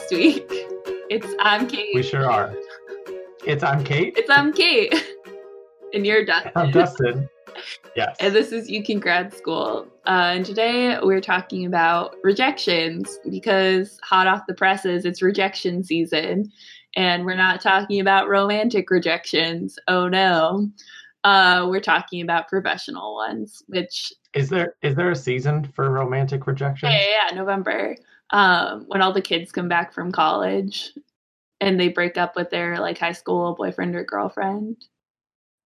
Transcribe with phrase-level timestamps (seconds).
[0.00, 0.46] last week.
[1.10, 1.94] It's I'm Kate.
[1.94, 2.54] We sure are.
[3.44, 4.14] It's I'm Kate.
[4.16, 4.94] It's I'm Kate.
[5.92, 6.52] And you're Dustin.
[6.54, 7.28] I'm Dustin.
[7.96, 8.16] Yes.
[8.20, 9.88] And this is You Can Grad School.
[10.06, 16.50] Uh, and today we're talking about rejections because hot off the presses, it's rejection season.
[16.96, 19.78] And we're not talking about romantic rejections.
[19.88, 20.70] Oh no.
[21.24, 26.46] Uh, we're talking about professional ones, which is there is there a season for romantic
[26.46, 26.90] rejection?
[26.90, 27.96] Yeah, yeah, yeah, November.
[28.32, 30.92] Um, when all the kids come back from college
[31.60, 34.76] and they break up with their like high school boyfriend or girlfriend.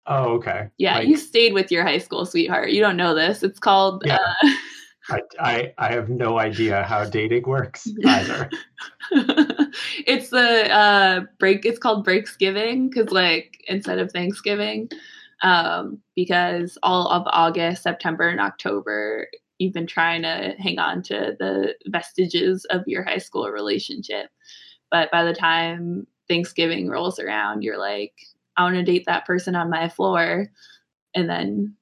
[0.06, 0.68] Oh, okay.
[0.78, 2.70] Yeah, like, you stayed with your high school sweetheart.
[2.70, 3.42] You don't know this.
[3.42, 4.02] It's called.
[4.04, 4.18] Yeah.
[4.42, 4.50] Uh,
[5.10, 8.50] I, I, I have no idea how dating works either.
[10.06, 11.64] it's the uh, break.
[11.64, 14.88] It's called Breaksgiving because like instead of Thanksgiving,
[15.42, 19.26] um, because all of August, September, and October,
[19.62, 24.30] you've been trying to hang on to the vestiges of your high school relationship.
[24.90, 28.14] But by the time Thanksgiving rolls around, you're like,
[28.56, 30.48] I want to date that person on my floor.
[31.14, 31.76] And then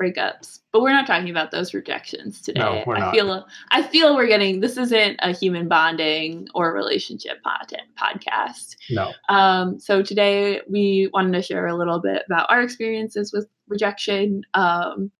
[0.00, 0.60] breakups.
[0.72, 2.60] But we're not talking about those rejections today.
[2.60, 3.08] No, we're not.
[3.08, 8.76] I feel I feel we're getting this isn't a human bonding or relationship podcast.
[8.90, 9.12] No.
[9.28, 14.42] Um, so today we wanted to share a little bit about our experiences with rejection.
[14.54, 15.10] Um,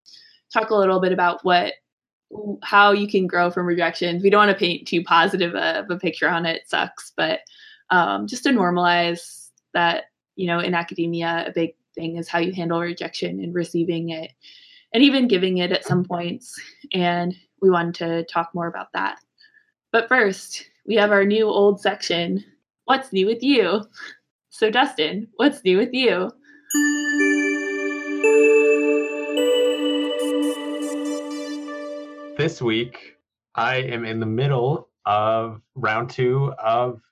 [0.53, 1.75] talk a little bit about what
[2.63, 4.23] how you can grow from rejections.
[4.23, 6.57] We don't want to paint too positive of a picture on it.
[6.57, 7.41] it sucks, but
[7.91, 10.05] um, just to normalize that,
[10.37, 14.33] you know, in academia, a big thing is how you handle rejection and receiving it
[14.93, 16.55] and even giving it at some points.
[16.93, 19.19] And we wanted to talk more about that.
[19.91, 22.45] But first, we have our new old section
[22.85, 23.85] What's New with You?
[24.49, 26.31] So, Dustin, what's new with you?
[32.49, 33.17] This week,
[33.55, 37.03] I am in the middle of round two of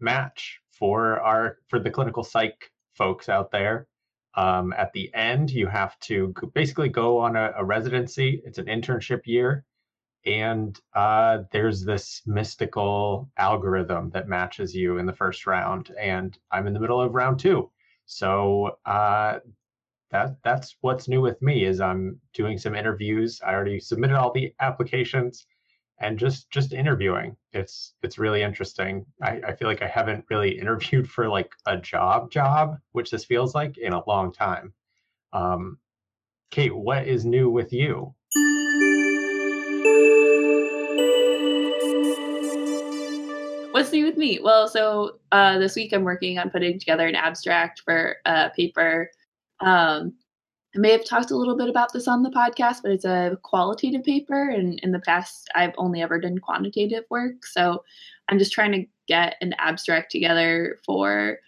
[0.00, 3.88] match for our for the clinical psych folks out there.
[4.36, 8.40] Um, at the end, you have to basically go on a, a residency.
[8.46, 9.66] It's an internship year.
[10.24, 15.94] And uh, there's this mystical algorithm that matches you in the first round.
[16.00, 17.70] And I'm in the middle of round two.
[18.06, 19.40] So uh,
[20.10, 23.40] that that's what's new with me is I'm doing some interviews.
[23.46, 25.46] I already submitted all the applications
[26.00, 27.36] and just just interviewing.
[27.52, 29.04] It's it's really interesting.
[29.22, 33.24] I, I feel like i haven't really interviewed for like a job job which this
[33.24, 34.72] feels like in a long time.
[35.32, 35.78] Um
[36.50, 38.14] kate what is new with you?
[43.72, 44.40] What's new with me?
[44.42, 49.10] Well so uh this week i'm working on putting together an abstract for a paper
[49.60, 50.14] um
[50.76, 53.38] I may have talked a little bit about this on the podcast, but it's a
[53.42, 54.50] qualitative paper.
[54.50, 57.46] And in the past, I've only ever done quantitative work.
[57.46, 57.82] So
[58.28, 61.38] I'm just trying to get an abstract together for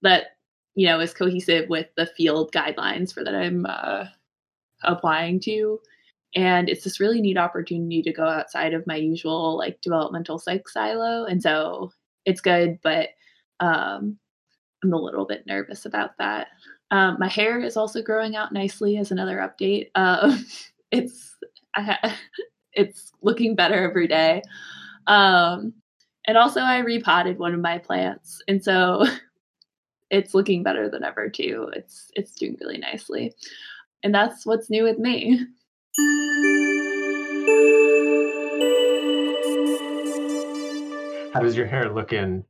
[0.00, 0.36] that,
[0.74, 4.06] you know, is cohesive with the field guidelines for that I'm uh,
[4.82, 5.78] applying to.
[6.34, 10.68] And it's this really neat opportunity to go outside of my usual like developmental psych
[10.68, 11.26] silo.
[11.26, 11.92] And so
[12.24, 13.10] it's good, but
[13.60, 14.16] um,
[14.82, 16.48] I'm a little bit nervous about that.
[16.90, 19.90] Um, my hair is also growing out nicely as another update.
[19.94, 20.36] Uh,
[20.90, 21.36] it's
[21.74, 22.16] ha-
[22.72, 24.42] it's looking better every day.
[25.06, 25.74] Um,
[26.26, 29.06] and also, I repotted one of my plants, and so
[30.10, 31.70] it's looking better than ever too.
[31.74, 33.32] It's it's doing really nicely,
[34.02, 35.46] and that's what's new with me.
[41.32, 42.44] How does your hair look in?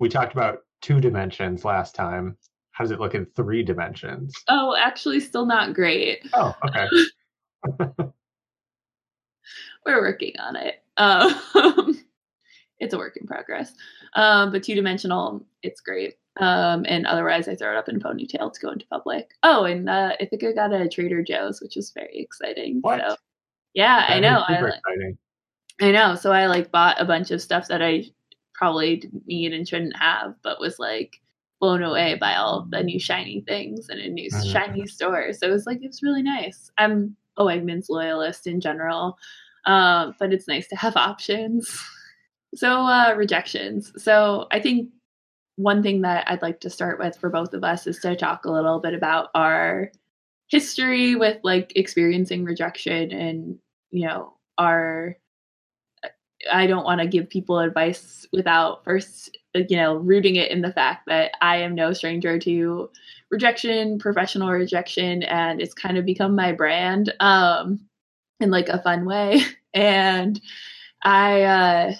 [0.00, 2.36] We talked about two dimensions last time
[2.74, 4.34] how does it look in three dimensions?
[4.48, 6.28] Oh, actually, still not great.
[6.34, 6.88] Oh, okay.
[9.86, 10.82] We're working on it.
[10.96, 11.40] Um,
[12.80, 13.72] it's a work in progress.
[14.14, 16.14] Um, but two dimensional, it's great.
[16.40, 19.30] Um, and otherwise, I throw it up in a ponytail to go into public.
[19.44, 22.78] Oh, and uh, I think I got a Trader Joe's, which was very exciting.
[22.80, 23.00] What?
[23.00, 23.16] So,
[23.72, 24.42] yeah, that I know.
[24.48, 25.18] I, exciting.
[25.80, 26.16] I know.
[26.16, 28.06] So I like bought a bunch of stuff that I
[28.52, 31.20] probably didn't need and shouldn't have, but was like
[31.64, 34.52] blown away by all the new shiny things and a new mm-hmm.
[34.52, 35.32] shiny store.
[35.32, 36.70] So it was like it was really nice.
[36.76, 39.16] I'm a Wegmans loyalist in general,
[39.64, 41.74] uh, but it's nice to have options.
[42.54, 43.92] So uh, rejections.
[43.96, 44.90] So I think
[45.56, 48.44] one thing that I'd like to start with for both of us is to talk
[48.44, 49.90] a little bit about our
[50.48, 53.58] history with like experiencing rejection and
[53.90, 55.16] you know our
[56.52, 60.72] I don't want to give people advice without first, you know, rooting it in the
[60.72, 62.90] fact that I am no stranger to
[63.30, 67.80] rejection, professional rejection, and it's kind of become my brand um,
[68.40, 69.42] in like a fun way.
[69.74, 70.40] And
[71.04, 71.94] I, uh,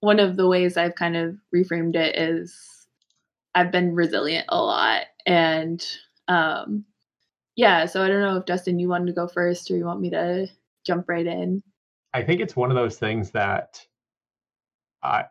[0.00, 2.86] one of the ways I've kind of reframed it is
[3.54, 5.02] I've been resilient a lot.
[5.26, 5.84] And
[6.28, 6.84] um,
[7.56, 10.00] yeah, so I don't know if Dustin, you wanted to go first or you want
[10.00, 10.48] me to
[10.86, 11.62] jump right in.
[12.14, 13.84] I think it's one of those things that
[15.02, 15.24] I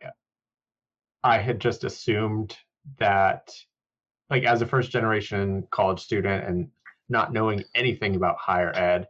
[1.24, 2.57] I had just assumed
[3.00, 3.53] that
[4.30, 6.68] like as a first generation college student and
[7.07, 9.07] not knowing anything about higher ed,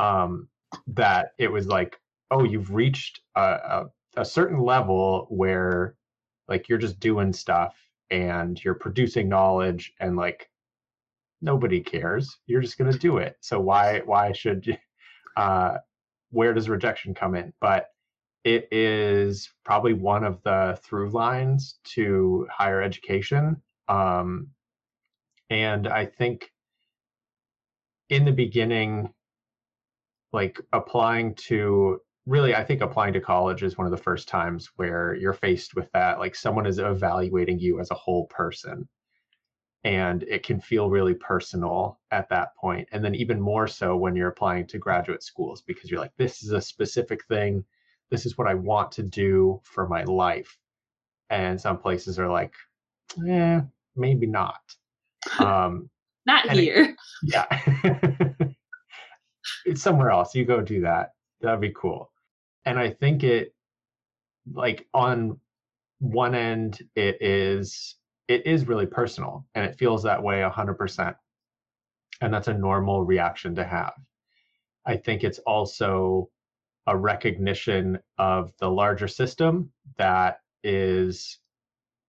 [0.00, 0.48] um,
[0.88, 2.00] that it was like,
[2.32, 3.86] oh, you've reached a, a,
[4.16, 5.94] a certain level where
[6.48, 7.76] like you're just doing stuff
[8.10, 10.50] and you're producing knowledge and like
[11.40, 12.38] nobody cares.
[12.46, 13.36] You're just to do it.
[13.40, 14.76] So why why should you
[15.36, 15.78] uh
[16.34, 17.52] where does rejection come in?
[17.60, 17.88] But
[18.44, 23.62] it is probably one of the through lines to higher education.
[23.88, 24.48] Um
[25.50, 26.50] and i think
[28.08, 29.10] in the beginning
[30.32, 34.70] like applying to really i think applying to college is one of the first times
[34.76, 38.88] where you're faced with that like someone is evaluating you as a whole person
[39.84, 44.16] and it can feel really personal at that point and then even more so when
[44.16, 47.64] you're applying to graduate schools because you're like this is a specific thing.
[48.10, 50.56] This is what i want to do for my life.
[51.30, 52.54] And some places are like
[53.28, 53.60] eh
[53.96, 54.62] maybe not.
[55.38, 55.90] Um
[56.26, 58.44] not here it, yeah.
[59.66, 60.34] It's somewhere else.
[60.34, 61.12] You go do that.
[61.40, 62.10] That'd be cool.
[62.64, 63.54] And I think it
[64.52, 65.38] like on
[66.00, 67.96] one end it is
[68.28, 71.16] it is really personal and it feels that way 100%
[72.20, 73.92] and that's a normal reaction to have.
[74.86, 76.30] I think it's also
[76.86, 81.38] a recognition of the larger system that is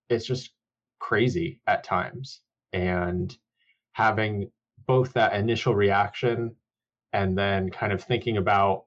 [0.09, 0.51] it's just
[0.99, 2.41] crazy at times.
[2.73, 3.35] And
[3.93, 4.51] having
[4.85, 6.55] both that initial reaction
[7.13, 8.85] and then kind of thinking about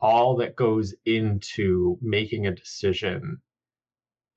[0.00, 3.40] all that goes into making a decision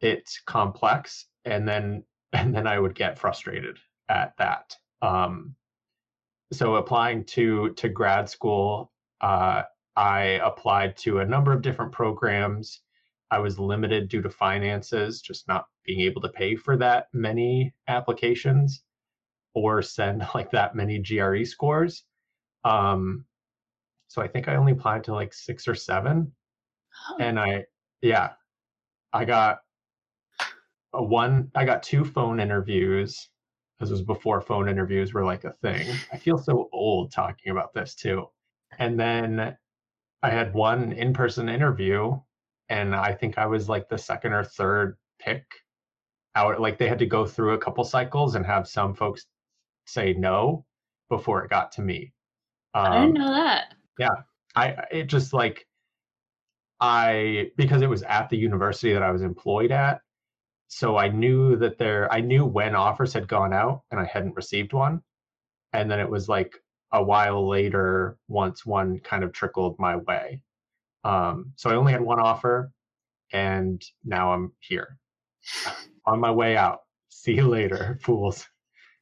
[0.04, 1.28] it's complex.
[1.46, 2.04] And then
[2.34, 3.78] and then i would get frustrated
[4.10, 5.56] at that um,
[6.52, 8.92] so applying to to grad school
[9.22, 9.64] uh,
[9.96, 12.82] i applied to a number of different programs
[13.32, 17.74] i was limited due to finances just not being able to pay for that many
[17.88, 18.84] applications
[19.54, 22.04] or send like that many gre scores
[22.66, 23.26] um,
[24.14, 26.32] so I think I only applied to like six or seven.
[27.10, 27.18] Oh.
[27.20, 27.66] And I,
[28.02, 28.34] yeah,
[29.12, 29.62] I got
[30.94, 33.30] a one, I got two phone interviews.
[33.80, 35.96] This was before phone interviews were like a thing.
[36.12, 38.28] I feel so old talking about this too.
[38.80, 39.58] And then
[40.22, 42.20] I had one in person interview,
[42.70, 45.46] and I think I was like the second or third pick
[46.36, 46.62] out.
[46.62, 49.26] Like they had to go through a couple cycles and have some folks
[49.86, 50.66] say no
[51.10, 52.14] before it got to me.
[52.74, 54.16] Um, I didn't um, know that yeah
[54.56, 55.68] i it just like
[56.80, 60.02] i because it was at the university that i was employed at
[60.74, 64.36] so i knew that there i knew when offers had gone out and i hadn't
[64.36, 65.02] received one.
[65.74, 66.54] And then it was like
[66.92, 70.42] a while later once one kind of trickled my way.
[71.04, 72.72] Um, so i only had one offer
[73.32, 74.98] and now i'm here.
[76.06, 76.80] On my way out.
[77.10, 78.48] See you later fools.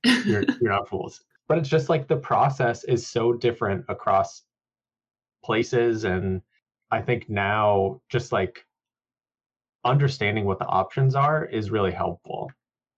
[0.04, 1.24] You're, you're not fools.
[1.48, 4.44] But it's just like the process is so different across
[5.44, 6.04] places.
[6.04, 6.42] And
[6.92, 8.66] i think now just like
[9.84, 12.52] understanding what the options are is really helpful.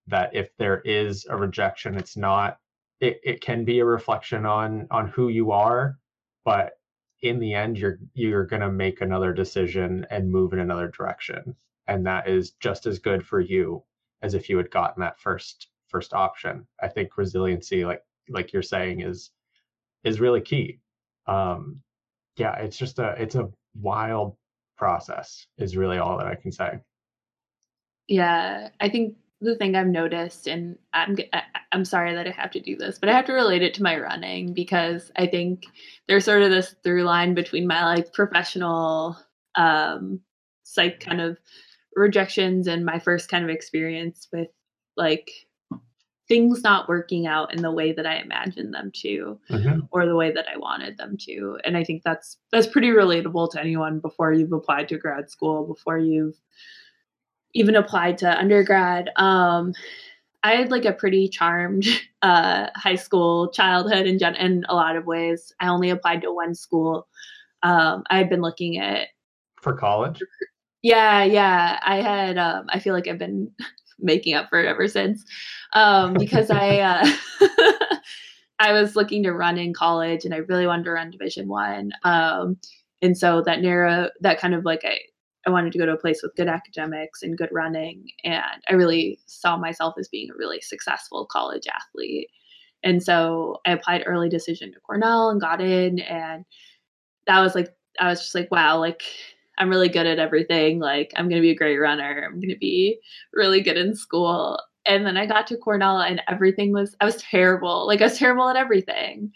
[0.08, 2.58] That if there is a rejection it's not
[3.00, 5.98] it, it can be a reflection on on who you are
[6.46, 6.74] but
[7.22, 11.56] in the end you're you're going to make another decision and move in another direction.
[11.88, 13.84] And that is just as good for you
[14.22, 16.68] as if you had gotten that first first option.
[16.82, 19.32] I think resiliency like like you're saying is
[20.04, 20.80] is really key.
[21.28, 21.82] Um
[22.38, 24.36] yeah, it's just a it's a wild
[24.84, 26.72] process is really all that I can say.
[28.10, 31.16] Yeah, I think the thing I've noticed, and I'm
[31.72, 33.84] I'm sorry that I have to do this, but I have to relate it to
[33.84, 35.64] my running because I think
[36.10, 39.18] there's sort of this through line between my like professional
[39.56, 40.20] um
[40.64, 41.38] psych kind of
[41.96, 44.50] rejections and my first kind of experience with
[44.98, 45.32] like
[46.28, 49.80] things not working out in the way that I imagined them to mm-hmm.
[49.92, 51.58] or the way that I wanted them to.
[51.66, 55.68] And I think that's that's pretty relatable to anyone before you've applied to grad school,
[55.68, 56.40] before you've
[57.54, 59.10] even applied to undergrad.
[59.18, 59.74] Um,
[60.44, 61.86] I had like a pretty charmed
[62.22, 65.54] uh, high school childhood in, gen- in a lot of ways.
[65.60, 67.08] I only applied to one school.
[67.64, 69.10] Um, I had been looking at
[69.62, 70.20] for college.
[70.82, 71.80] Yeah, yeah.
[71.82, 72.38] I had.
[72.38, 73.52] Um, I feel like I've been
[74.00, 75.24] making up for it ever since
[75.74, 77.08] um, because I uh,
[78.60, 81.92] I was looking to run in college and I really wanted to run Division One,
[82.04, 82.58] um,
[83.02, 85.00] and so that narrow that kind of like I
[85.46, 88.10] I wanted to go to a place with good academics and good running.
[88.24, 92.30] And I really saw myself as being a really successful college athlete.
[92.84, 96.00] And so I applied early decision to Cornell and got in.
[96.00, 96.46] And
[97.28, 99.04] that was like, I was just like, wow, like
[99.58, 100.80] I'm really good at everything.
[100.80, 102.24] Like I'm going to be a great runner.
[102.26, 103.00] I'm going to be
[103.34, 104.60] really good in school.
[104.86, 107.88] And then I got to Cornell and everything was, I was terrible.
[107.88, 109.32] Like I was terrible at everything.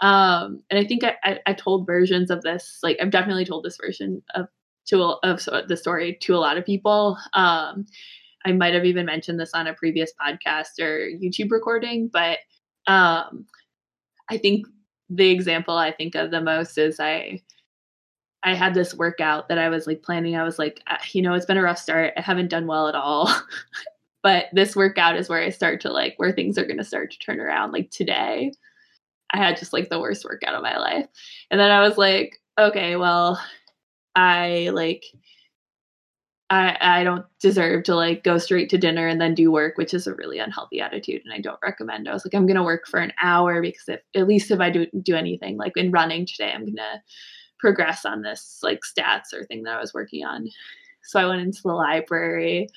[0.00, 3.64] Um, and I think I, I, I told versions of this, like I've definitely told
[3.64, 4.48] this version of
[4.86, 7.16] to of the story to a lot of people.
[7.34, 7.86] Um,
[8.44, 12.38] I might have even mentioned this on a previous podcast or YouTube recording, but
[12.86, 13.46] um,
[14.28, 14.66] I think
[15.08, 17.40] the example I think of the most is I
[18.44, 20.36] I had this workout that I was like planning.
[20.36, 22.12] I was like, ah, you know, it's been a rough start.
[22.16, 23.32] I haven't done well at all.
[24.22, 27.10] but this workout is where I start to like where things are going to start
[27.12, 27.72] to turn around.
[27.72, 28.52] Like today,
[29.32, 31.06] I had just like the worst workout of my life.
[31.50, 33.40] And then I was like, okay, well,
[34.14, 35.04] I like
[36.50, 39.94] I I don't deserve to like go straight to dinner and then do work, which
[39.94, 42.08] is a really unhealthy attitude and I don't recommend.
[42.08, 44.60] I was like I'm going to work for an hour because if at least if
[44.60, 47.00] I do do anything like in running today, I'm going to
[47.62, 50.50] progress on this like stats or thing that I was working on.
[51.04, 52.68] So I went into the library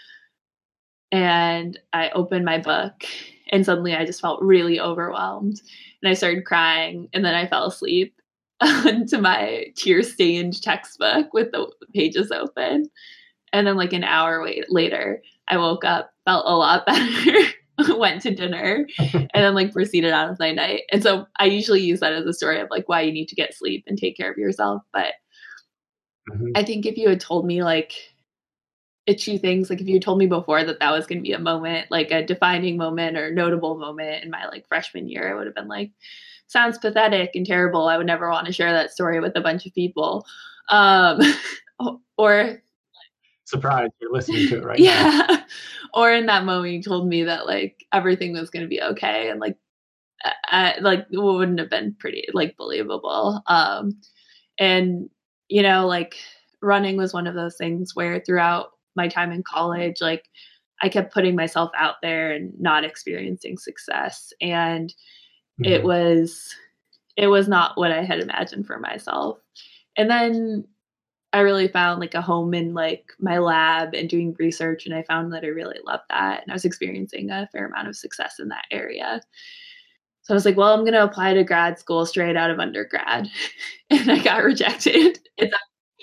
[1.11, 3.03] and I opened my book
[3.49, 5.59] and suddenly I just felt really overwhelmed
[6.01, 8.15] and I started crying and then I fell asleep
[8.61, 12.89] onto my tear stained textbook with the pages open.
[13.51, 17.37] And then, like an hour wait, later, I woke up, felt a lot better,
[17.97, 20.83] went to dinner, and then like proceeded on with my night.
[20.91, 23.35] And so I usually use that as a story of like why you need to
[23.35, 24.83] get sleep and take care of yourself.
[24.93, 25.13] But
[26.31, 26.51] mm-hmm.
[26.55, 27.93] I think if you had told me like
[29.05, 31.39] itchy things, like if you told me before that that was going to be a
[31.39, 35.45] moment, like a defining moment or notable moment in my like freshman year, I would
[35.45, 35.91] have been like,
[36.47, 37.87] sounds pathetic and terrible.
[37.87, 40.25] I would never want to share that story with a bunch of people.
[40.69, 41.19] Um,
[42.17, 42.61] or
[43.45, 45.25] surprised you're listening to it right yeah.
[45.29, 45.37] now.
[45.93, 49.29] or in that moment, you told me that like everything was going to be okay,
[49.29, 49.57] and like,
[50.45, 53.41] I, like wouldn't have been pretty like believable.
[53.47, 53.99] Um,
[54.59, 55.09] and
[55.47, 56.15] you know, like
[56.61, 60.25] running was one of those things where throughout my time in college, like
[60.81, 64.89] I kept putting myself out there and not experiencing success, and
[65.61, 65.71] mm-hmm.
[65.71, 66.53] it was
[67.15, 69.39] it was not what I had imagined for myself.
[69.97, 70.65] And then
[71.35, 75.03] I really found like a home in like my lab and doing research and I
[75.03, 78.39] found that I really loved that and I was experiencing a fair amount of success
[78.39, 79.21] in that area.
[80.21, 82.59] So I was like, well, I'm going to apply to grad school straight out of
[82.59, 83.29] undergrad.
[83.89, 85.19] and I got rejected.
[85.37, 85.53] It's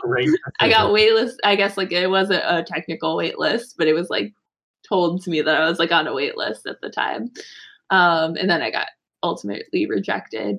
[0.03, 0.29] Great.
[0.61, 1.37] I got waitlist.
[1.45, 4.35] I guess like it wasn't a technical waitlist, but it was like
[4.87, 7.31] told to me that I was like on a waitlist at the time.
[7.91, 8.89] Um, and then I got
[9.23, 10.59] ultimately rejected.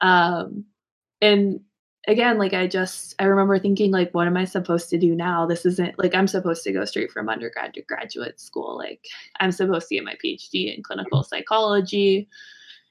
[0.00, 0.64] Um,
[1.20, 1.60] and
[2.06, 5.46] again, like I just, I remember thinking, like, what am I supposed to do now?
[5.46, 8.76] This isn't like I'm supposed to go straight from undergrad to graduate school.
[8.76, 9.04] Like,
[9.40, 12.28] I'm supposed to get my PhD in clinical psychology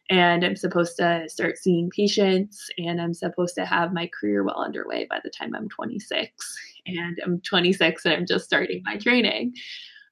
[0.10, 4.62] and I'm supposed to start seeing patients and I'm supposed to have my career well
[4.62, 6.58] underway by the time I'm 26.
[6.86, 9.56] And I'm 26 and I'm just starting my training.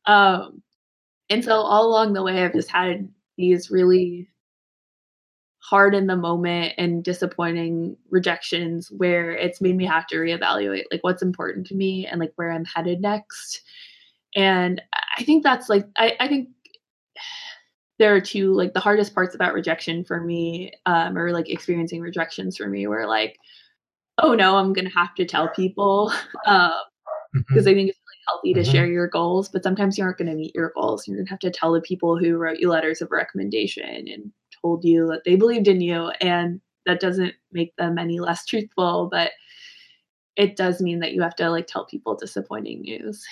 [0.06, 0.62] Um,
[1.30, 4.30] and so all along the way, I've just had these really
[5.62, 11.04] hard in the moment and disappointing rejections where it's made me have to reevaluate like
[11.04, 13.62] what's important to me and like where I'm headed next.
[14.36, 14.82] And
[15.18, 16.50] I think that's like I, I think
[18.00, 22.02] there are two like the hardest parts about rejection for me, um, or like experiencing
[22.02, 23.38] rejections for me were like,
[24.18, 26.12] oh no, I'm gonna have to tell people.
[26.46, 26.74] Um
[27.34, 27.70] because mm-hmm.
[27.70, 28.72] I think it's really healthy to mm-hmm.
[28.72, 31.08] share your goals, but sometimes you aren't going to meet your goals.
[31.08, 34.34] You're going to have to tell the people who wrote you letters of recommendation and
[34.62, 39.08] told you that they believed in you and that doesn't make them any less truthful
[39.12, 39.32] but
[40.36, 43.24] it does mean that you have to like tell people disappointing news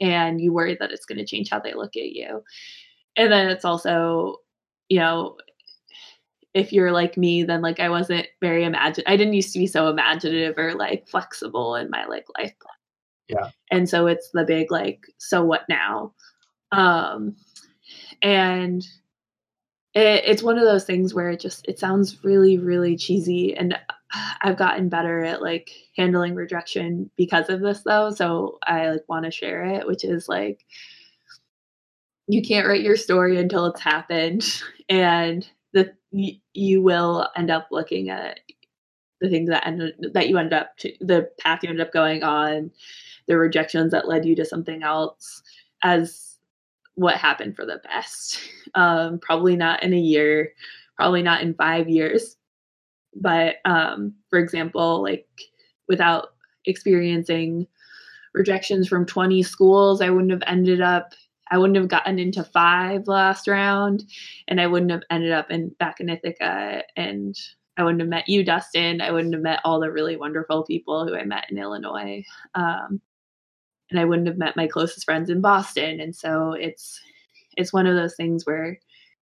[0.00, 2.42] and you worry that it's going to change how they look at you.
[3.16, 4.38] And then it's also
[4.88, 5.36] you know
[6.52, 9.66] if you're like me then like i wasn't very imagine i didn't used to be
[9.66, 12.52] so imaginative or like flexible in my like life.
[12.60, 12.74] Plan
[13.28, 13.50] yeah.
[13.70, 16.12] And so it's the big like so what now?
[16.72, 17.36] Um
[18.22, 18.86] and
[19.94, 23.78] it, it's one of those things where it just it sounds really really cheesy and
[24.42, 29.24] i've gotten better at like handling rejection because of this though so i like want
[29.24, 30.64] to share it which is like
[32.26, 35.92] you can't write your story until it's happened and the
[36.52, 38.40] you will end up looking at
[39.20, 42.22] the things that end that you end up to the path you end up going
[42.22, 42.70] on
[43.26, 45.42] the rejections that led you to something else
[45.82, 46.33] as
[46.94, 48.38] what happened for the best.
[48.74, 50.52] Um, probably not in a year,
[50.96, 52.36] probably not in five years.
[53.14, 55.28] But um, for example, like
[55.86, 56.34] without
[56.64, 57.66] experiencing
[58.32, 61.14] rejections from 20 schools, I wouldn't have ended up
[61.50, 64.04] I wouldn't have gotten into five last round
[64.48, 67.36] and I wouldn't have ended up in back in Ithaca and
[67.76, 69.00] I wouldn't have met you, Dustin.
[69.00, 72.24] I wouldn't have met all the really wonderful people who I met in Illinois.
[72.54, 73.00] Um,
[73.90, 76.00] and I wouldn't have met my closest friends in Boston.
[76.00, 77.00] And so it's
[77.56, 78.78] it's one of those things where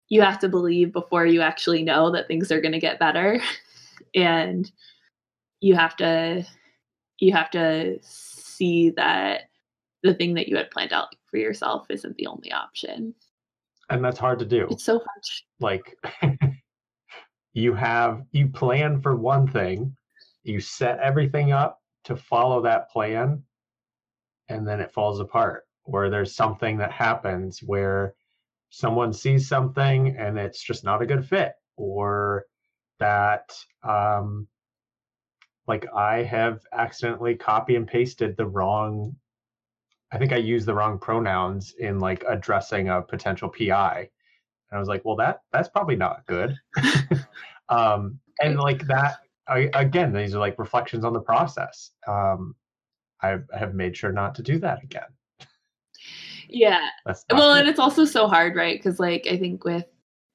[0.09, 3.39] you have to believe before you actually know that things are going to get better.
[4.15, 4.71] and
[5.61, 6.45] you have to
[7.19, 9.43] you have to see that
[10.03, 13.13] the thing that you had planned out for yourself isn't the only option.
[13.89, 14.67] And that's hard to do.
[14.69, 15.23] It's so hard.
[15.59, 15.97] Like
[17.53, 19.95] you have you plan for one thing,
[20.43, 23.43] you set everything up to follow that plan,
[24.49, 25.63] and then it falls apart.
[25.83, 28.15] Or there's something that happens where
[28.69, 32.45] someone sees something and it's just not a good fit, or
[32.99, 34.47] that um,
[35.67, 39.15] like I have accidentally copy and pasted the wrong
[40.11, 43.97] I think I used the wrong pronouns in like addressing a potential PI.
[44.69, 46.55] And I was like, well that that's probably not good.
[47.69, 51.91] um and like that I, again these are like reflections on the process.
[52.07, 52.55] Um
[53.33, 55.09] I have made sure not to do that again.
[56.49, 56.89] Yeah.
[57.05, 57.15] well,
[57.53, 57.59] good.
[57.59, 58.81] and it's also so hard, right?
[58.81, 59.85] Cuz like I think with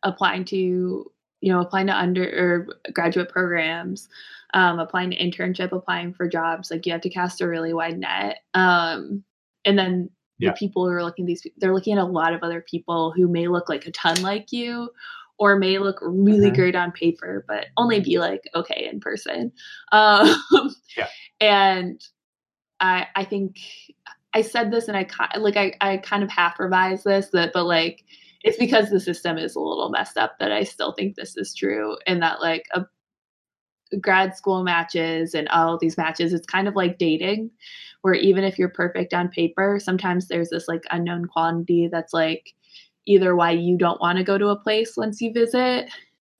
[0.03, 4.09] applying to you know applying to under or graduate programs
[4.55, 7.99] um, applying to internship applying for jobs like you have to cast a really wide
[7.99, 9.23] net um,
[9.65, 10.51] and then yeah.
[10.51, 13.29] the people who are looking these they're looking at a lot of other people who
[13.29, 14.91] may look like a ton like you
[15.39, 16.57] or may look really mm-hmm.
[16.57, 19.53] great on paper but only be like okay in person
[19.93, 20.35] um,
[20.97, 21.09] yeah.
[21.41, 22.03] and
[22.81, 23.59] i i think
[24.35, 25.07] i said this and i
[25.39, 28.05] like i, I kind of half revised this that but like
[28.43, 31.55] it's because the system is a little messed up that I still think this is
[31.55, 32.87] true and that like a
[34.01, 37.51] grad school matches and all these matches it's kind of like dating
[38.03, 42.55] where even if you're perfect on paper sometimes there's this like unknown quantity that's like
[43.07, 45.91] either why you don't want to go to a place once you visit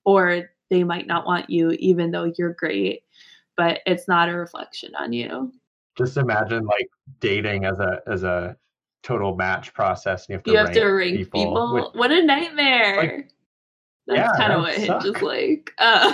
[0.05, 3.03] or they might not want you even though you're great
[3.57, 5.53] but it's not a reflection on you
[5.97, 6.89] just imagine like
[7.21, 8.57] dating as a as a
[9.03, 10.27] total match process.
[10.29, 11.33] And you have to, you rank, have to rank people.
[11.33, 11.75] people.
[11.75, 12.97] With, what a nightmare!
[12.97, 13.31] Like,
[14.07, 15.03] that's yeah, kind of what suck.
[15.03, 15.73] Hinge is like.
[15.79, 16.13] Uh.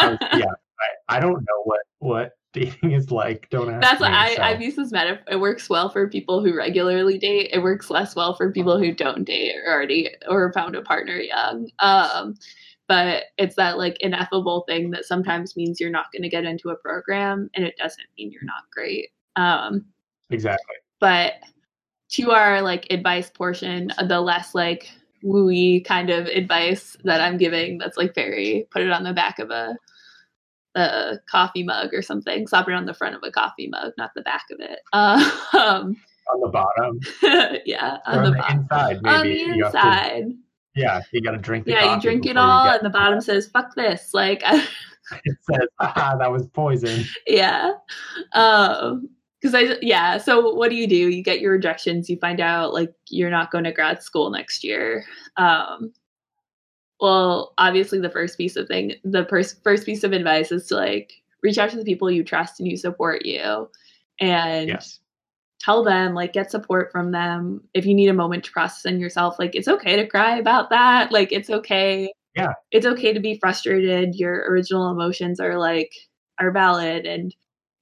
[0.00, 0.44] um, yeah,
[1.08, 3.48] I, I, don't know what what dating is like.
[3.50, 3.80] Don't ask.
[3.80, 4.42] That's me, what I, so.
[4.42, 5.24] I've used this metaphor.
[5.30, 7.50] It works well for people who regularly date.
[7.52, 11.16] It works less well for people who don't date or already or found a partner
[11.16, 11.70] young.
[11.78, 12.34] Um,
[12.92, 16.68] but it's that like ineffable thing that sometimes means you're not going to get into
[16.68, 19.08] a program, and it doesn't mean you're not great.
[19.34, 19.86] Um,
[20.28, 20.76] exactly.
[21.00, 21.36] But
[22.10, 24.90] to our like advice portion, the less like
[25.24, 29.38] wooey kind of advice that I'm giving that's like very put it on the back
[29.38, 29.74] of a
[30.74, 32.46] a coffee mug or something.
[32.46, 34.80] Slap it on the front of a coffee mug, not the back of it.
[35.58, 35.96] Um,
[36.30, 37.00] on the bottom.
[37.64, 39.02] yeah, on, on the, the inside.
[39.02, 40.24] Maybe on the inside.
[40.74, 41.66] Yeah, you got to drink.
[41.66, 41.72] It.
[41.72, 44.42] Yeah, you drink it all, and the bottom says "fuck this." Like
[45.24, 47.72] it says, "Ah, that was poison." Yeah.
[48.32, 49.08] Um,
[49.40, 50.18] because I yeah.
[50.18, 50.96] So what do you do?
[50.96, 52.08] You get your rejections.
[52.08, 55.04] You find out like you're not going to grad school next year.
[55.36, 55.92] Um,
[57.00, 60.76] well, obviously the first piece of thing, the first first piece of advice is to
[60.76, 63.68] like reach out to the people you trust and who support you,
[64.20, 65.00] and yes.
[65.62, 67.62] Tell them like get support from them.
[67.74, 70.70] If you need a moment to process in yourself, like it's okay to cry about
[70.70, 71.12] that.
[71.12, 72.12] Like it's okay.
[72.34, 74.14] Yeah, it's okay to be frustrated.
[74.14, 75.92] Your original emotions are like
[76.40, 77.34] are valid and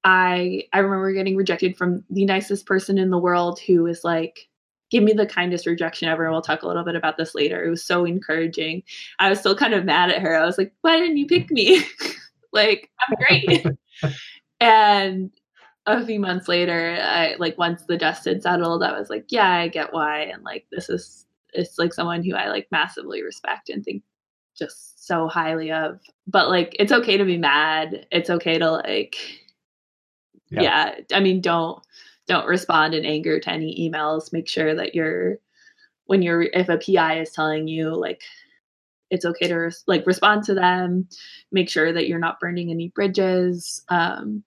[0.05, 4.49] I I remember getting rejected from the nicest person in the world who was like,
[4.91, 6.31] give me the kindest rejection ever.
[6.31, 7.65] We'll talk a little bit about this later.
[7.65, 8.83] It was so encouraging.
[9.19, 10.37] I was still kind of mad at her.
[10.37, 11.83] I was like, why didn't you pick me?
[12.53, 13.67] like, I'm great.
[14.61, 15.31] and
[15.99, 19.51] a few months later, I like once the dust had settled, I was like, yeah,
[19.51, 20.23] I get why.
[20.23, 24.03] And like this is it's like someone who I like massively respect and think
[24.57, 26.01] just so highly of.
[26.27, 28.07] But like it's okay to be mad.
[28.11, 29.17] It's okay to like
[30.51, 30.63] yeah.
[30.63, 31.83] yeah i mean don't
[32.27, 35.39] don't respond in anger to any emails make sure that you're
[36.07, 38.23] when you're if a pi is telling you like
[39.11, 41.09] it's okay to like respond to them
[41.51, 44.45] make sure that you're not burning any bridges um,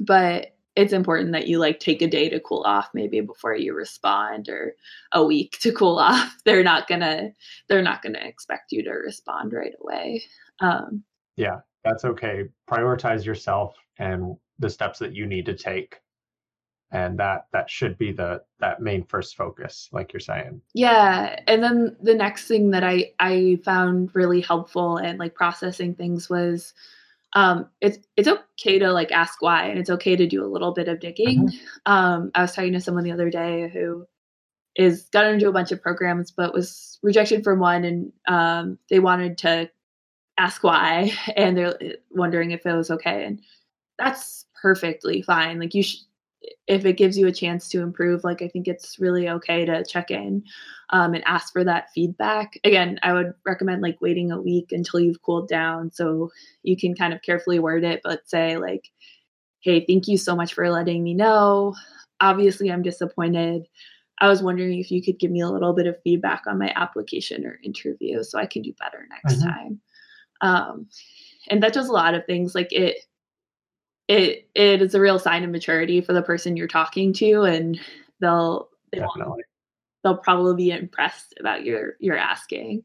[0.00, 3.74] but it's important that you like take a day to cool off maybe before you
[3.74, 4.74] respond or
[5.12, 6.36] a week to cool off.
[6.44, 7.30] They're not gonna
[7.68, 10.22] they're not gonna expect you to respond right away.
[10.60, 11.02] Um,
[11.36, 12.44] yeah that's okay.
[12.70, 16.00] Prioritize yourself and the steps that you need to take.
[16.92, 20.60] And that that should be the that main first focus like you're saying.
[20.74, 25.94] Yeah and then the next thing that i i found really helpful and like processing
[25.94, 26.74] things was
[27.34, 30.72] um, it's it's okay to like ask why, and it's okay to do a little
[30.72, 31.48] bit of digging.
[31.48, 31.92] Mm-hmm.
[31.92, 34.06] Um, I was talking to someone the other day who
[34.76, 38.98] is got into a bunch of programs, but was rejected from one, and um, they
[38.98, 39.70] wanted to
[40.38, 41.78] ask why, and they're
[42.10, 43.40] wondering if it was okay, and
[43.98, 45.58] that's perfectly fine.
[45.58, 46.00] Like you should
[46.66, 49.84] if it gives you a chance to improve, like I think it's really okay to
[49.84, 50.44] check in
[50.90, 52.58] um, and ask for that feedback.
[52.64, 56.30] Again, I would recommend like waiting a week until you've cooled down so
[56.62, 58.90] you can kind of carefully word it, but say like,
[59.60, 61.74] hey, thank you so much for letting me know.
[62.20, 63.66] Obviously, I'm disappointed.
[64.20, 66.72] I was wondering if you could give me a little bit of feedback on my
[66.76, 69.48] application or interview so I can do better next mm-hmm.
[69.48, 69.80] time.
[70.40, 70.86] Um,
[71.48, 72.54] and that does a lot of things.
[72.54, 72.98] Like it,
[74.12, 77.80] it it is a real sign of maturity for the person you're talking to and
[78.20, 79.42] they'll they Definitely.
[80.04, 82.84] they'll probably be impressed about your your asking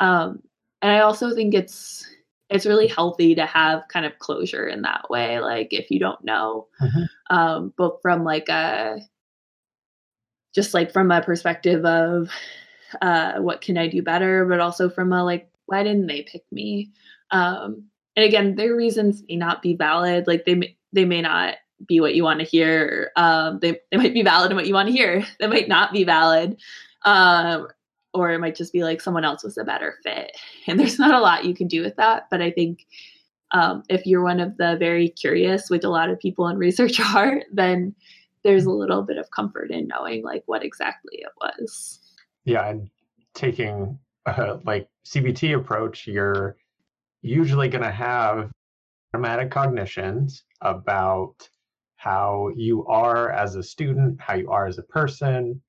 [0.00, 0.42] um
[0.82, 2.06] and i also think it's
[2.50, 6.24] it's really healthy to have kind of closure in that way like if you don't
[6.24, 7.04] know mm-hmm.
[7.34, 8.98] um but from like a
[10.54, 12.28] just like from a perspective of
[13.00, 16.44] uh what can i do better but also from a like why didn't they pick
[16.50, 16.90] me
[17.30, 17.84] um
[18.16, 22.00] and again their reasons may not be valid like they may they may not be
[22.00, 24.88] what you want to hear um, they, they might be valid in what you want
[24.88, 26.56] to hear they might not be valid
[27.04, 27.68] um,
[28.12, 30.30] or it might just be like someone else was a better fit.
[30.66, 32.86] And there's not a lot you can do with that but i think
[33.50, 36.98] um, if you're one of the very curious which a lot of people in research
[37.14, 37.94] are then
[38.42, 41.98] there's a little bit of comfort in knowing like what exactly it was.
[42.44, 42.90] Yeah and
[43.34, 46.56] taking uh, like cbt approach you're
[47.24, 48.50] usually going to have
[49.12, 51.48] automatic cognitions about
[51.96, 55.60] how you are as a student, how you are as a person,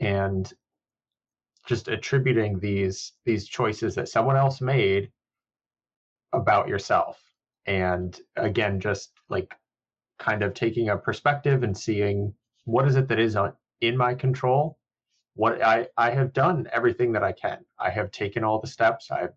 [0.00, 0.52] and
[1.66, 5.10] just attributing these these choices that someone else made
[6.32, 7.22] about yourself.
[7.66, 9.54] And again, just like
[10.18, 13.36] kind of taking a perspective and seeing what is it that is
[13.80, 14.78] in my control
[15.36, 17.58] what I, I have done everything that I can.
[17.78, 19.10] I have taken all the steps.
[19.10, 19.34] I've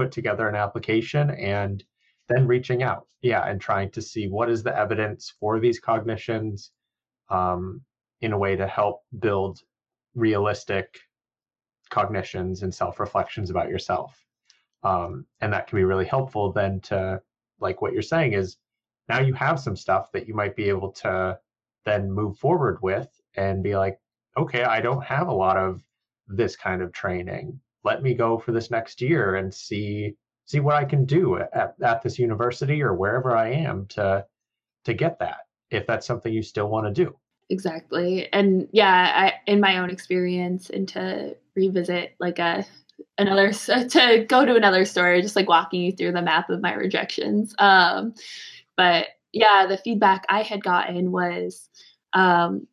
[0.00, 1.84] put together an application and
[2.28, 3.06] then reaching out.
[3.22, 6.70] Yeah and trying to see what is the evidence for these cognitions
[7.28, 7.82] um,
[8.22, 9.60] in a way to help build
[10.14, 10.86] realistic
[11.90, 14.24] cognitions and self-reflections about yourself.
[14.82, 17.20] Um, and that can be really helpful then to
[17.60, 18.56] like what you're saying is
[19.10, 21.38] now you have some stuff that you might be able to
[21.84, 23.98] then move forward with and be like
[24.36, 25.82] okay i don't have a lot of
[26.28, 30.14] this kind of training let me go for this next year and see
[30.46, 34.26] see what I can do at, at this university or wherever I am to
[34.84, 35.38] to get that
[35.70, 37.14] if that's something you still want to do.
[37.48, 38.32] Exactly.
[38.32, 42.64] And yeah, I, in my own experience and to revisit like a
[43.18, 43.52] another
[43.88, 47.54] to go to another story just like walking you through the map of my rejections
[47.58, 48.14] um
[48.76, 51.68] but yeah the feedback i had gotten was
[52.12, 52.66] um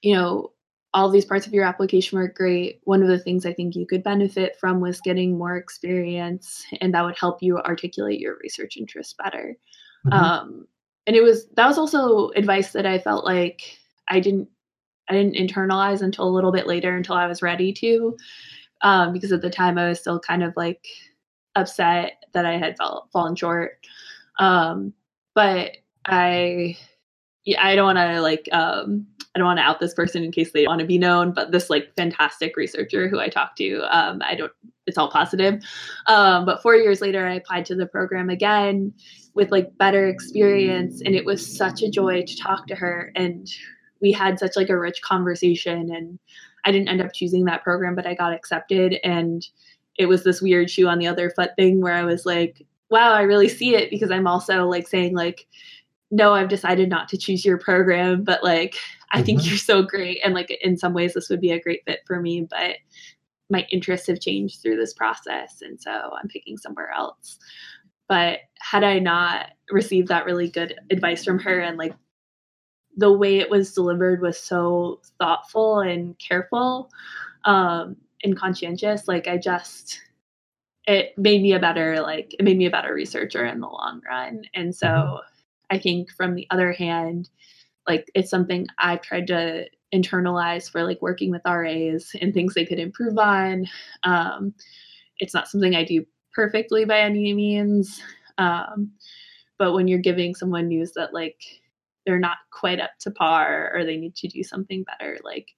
[0.00, 0.52] you know
[0.94, 2.80] all these parts of your application were great.
[2.84, 6.94] One of the things I think you could benefit from was getting more experience, and
[6.94, 9.56] that would help you articulate your research interests better.
[10.06, 10.12] Mm-hmm.
[10.12, 10.66] Um,
[11.06, 14.48] and it was that was also advice that I felt like I didn't
[15.08, 18.16] I didn't internalize until a little bit later, until I was ready to,
[18.82, 20.86] um, because at the time I was still kind of like
[21.54, 23.78] upset that I had fall, fallen short.
[24.38, 24.92] Um,
[25.34, 26.76] but I,
[27.56, 30.50] I don't want to like um, I don't want to out this person in case
[30.50, 34.20] they want to be known, but this like fantastic researcher who I talked to, um,
[34.24, 34.50] I don't,
[34.86, 35.62] it's all positive.
[36.06, 38.92] Um, but four years later, I applied to the program again
[39.34, 41.02] with like better experience.
[41.02, 43.12] And it was such a joy to talk to her.
[43.14, 43.46] And
[44.00, 45.94] we had such like a rich conversation.
[45.94, 46.18] And
[46.64, 48.98] I didn't end up choosing that program, but I got accepted.
[49.04, 49.46] And
[49.98, 53.12] it was this weird shoe on the other foot thing where I was like, wow,
[53.12, 55.46] I really see it because I'm also like saying, like,
[56.10, 58.76] no, I've decided not to choose your program, but like
[59.12, 59.48] I think mm-hmm.
[59.48, 60.20] you're so great.
[60.24, 62.76] And like in some ways, this would be a great fit for me, but
[63.50, 65.62] my interests have changed through this process.
[65.62, 67.38] And so I'm picking somewhere else.
[68.08, 71.94] But had I not received that really good advice from her and like
[72.96, 76.90] the way it was delivered was so thoughtful and careful
[77.44, 80.00] um, and conscientious, like I just,
[80.86, 84.00] it made me a better, like, it made me a better researcher in the long
[84.08, 84.42] run.
[84.54, 85.16] And so mm-hmm.
[85.70, 87.28] I think from the other hand,
[87.86, 92.66] like it's something I've tried to internalize for like working with RAs and things they
[92.66, 93.66] could improve on.
[94.02, 94.54] Um,
[95.18, 96.04] it's not something I do
[96.34, 98.02] perfectly by any means.
[98.36, 98.92] Um,
[99.58, 101.40] but when you're giving someone news that like
[102.06, 105.48] they're not quite up to par or they need to do something better, like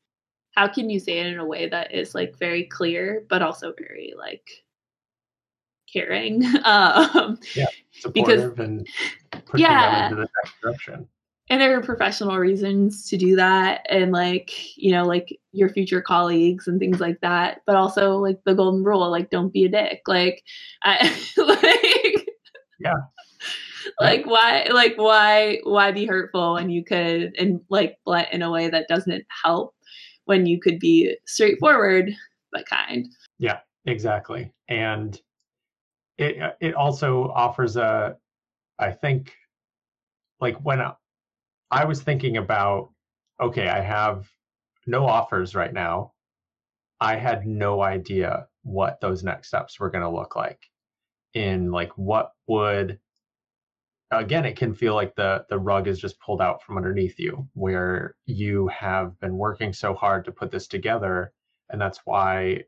[0.55, 3.73] how can you say it in a way that is like very clear but also
[3.79, 4.49] very like
[5.92, 6.44] caring.
[6.64, 8.87] Um, yeah, supportive because, and
[9.46, 11.09] pushing yeah, them into the next direction.
[11.48, 16.00] And there are professional reasons to do that, and like you know, like your future
[16.00, 17.62] colleagues and things like that.
[17.66, 20.03] But also like the golden rule, like don't be a dick.
[20.07, 20.44] Like,
[20.85, 22.26] I like
[22.81, 22.94] yeah
[24.00, 28.50] like why like why why be hurtful when you could and like blunt in a
[28.50, 29.74] way that doesn't help
[30.24, 32.11] when you could be straightforward
[32.53, 33.07] but kind
[33.38, 35.20] yeah exactly and
[36.20, 38.16] it uh, it also offers a
[38.78, 39.35] i think
[40.40, 40.94] like when I,
[41.70, 42.90] I was thinking about
[43.40, 44.30] okay i have
[44.87, 46.12] no offers right now.
[47.00, 50.61] I had no idea what those next steps were going to look like.
[51.33, 52.98] In like what would
[54.11, 57.48] again it can feel like the the rug is just pulled out from underneath you
[57.54, 61.33] where you have been working so hard to put this together
[61.68, 62.64] and that's why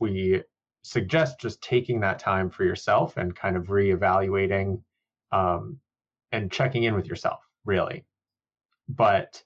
[0.00, 0.42] we
[0.86, 4.80] suggest just taking that time for yourself and kind of reevaluating
[5.32, 5.78] um,
[6.32, 8.04] and checking in with yourself really
[8.88, 9.42] but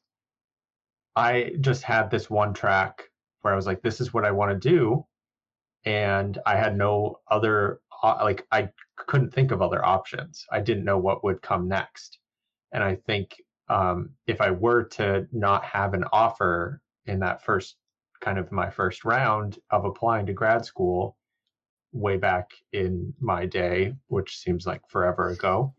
[1.16, 3.05] i just had this one track
[3.40, 5.05] where i was like this is what i want to do
[5.85, 8.68] and i had no other like i
[9.07, 10.46] couldn't think of other options.
[10.50, 12.18] I didn't know what would come next.
[12.72, 13.35] And I think
[13.68, 17.76] um, if I were to not have an offer in that first
[18.20, 21.16] kind of my first round of applying to grad school
[21.92, 25.74] way back in my day, which seems like forever ago,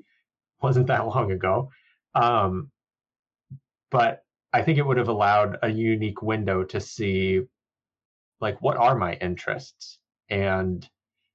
[0.62, 1.70] wasn't that long ago.
[2.16, 2.72] Um,
[3.90, 7.42] but I think it would have allowed a unique window to see
[8.42, 10.88] like what are my interests and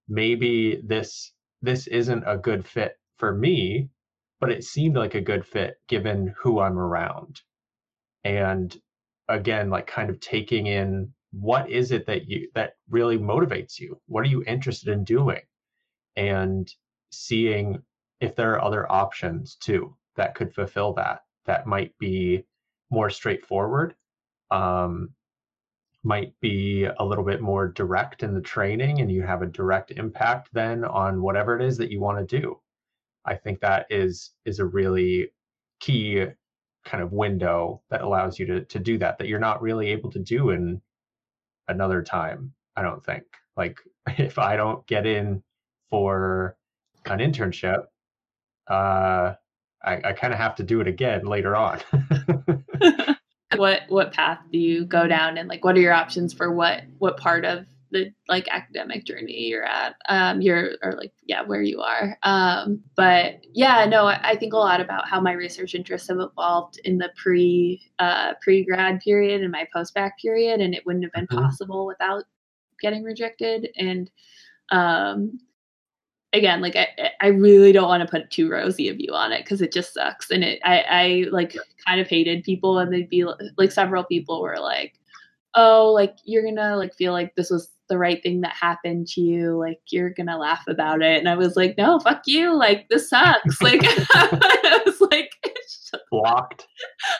[0.08, 3.88] maybe this this isn't a good fit for me,
[4.40, 7.40] but it seemed like a good fit given who I'm around.
[8.24, 8.76] And
[9.28, 14.00] again, like kind of taking in what is it that you that really motivates you?
[14.06, 15.42] What are you interested in doing?
[16.16, 16.72] And
[17.10, 17.82] seeing
[18.20, 22.44] if there are other options too that could fulfill that that might be
[22.90, 23.94] more straightforward
[24.50, 25.10] um,
[26.02, 29.90] might be a little bit more direct in the training and you have a direct
[29.90, 32.58] impact then on whatever it is that you want to do
[33.24, 35.30] i think that is is a really
[35.80, 36.24] key
[36.84, 40.10] kind of window that allows you to to do that that you're not really able
[40.10, 40.80] to do in
[41.68, 43.24] another time i don't think.
[43.56, 43.78] Like
[44.18, 45.42] if i don't get in
[45.90, 46.56] for
[47.06, 47.84] an internship
[48.68, 49.34] uh
[49.84, 51.80] i, I kind of have to do it again later on.
[53.54, 56.82] What what path do you go down and like what are your options for what
[56.98, 61.62] what part of the like academic journey you're at um you're or like yeah where
[61.62, 65.74] you are um but yeah no I, I think a lot about how my research
[65.74, 70.60] interests have evolved in the pre uh pre grad period and my post bac period
[70.60, 71.44] and it wouldn't have been mm-hmm.
[71.44, 72.24] possible without
[72.80, 74.10] getting rejected and
[74.70, 75.38] um
[76.36, 76.88] again, like I,
[77.20, 79.94] I really don't want to put too rosy a view on it because it just
[79.94, 80.30] sucks.
[80.30, 83.24] And it, I, I like kind of hated people, and they'd be
[83.56, 84.94] like, several people were like,
[85.54, 89.20] "Oh, like you're gonna like feel like this was the right thing that happened to
[89.20, 89.58] you.
[89.58, 92.56] Like you're gonna laugh about it." And I was like, "No, fuck you.
[92.56, 95.32] Like this sucks." like I was like.
[96.10, 96.66] blocked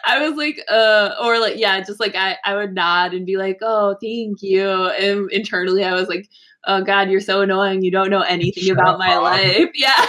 [0.05, 3.37] i was like uh or like yeah just like i i would nod and be
[3.37, 6.29] like oh thank you and internally i was like
[6.67, 10.07] oh god you're so annoying you don't know anything Shut about my life yeah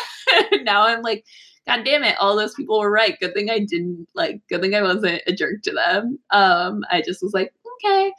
[0.63, 1.25] now i'm like
[1.65, 4.75] god damn it all those people were right good thing i didn't like good thing
[4.75, 8.11] i wasn't a jerk to them um i just was like okay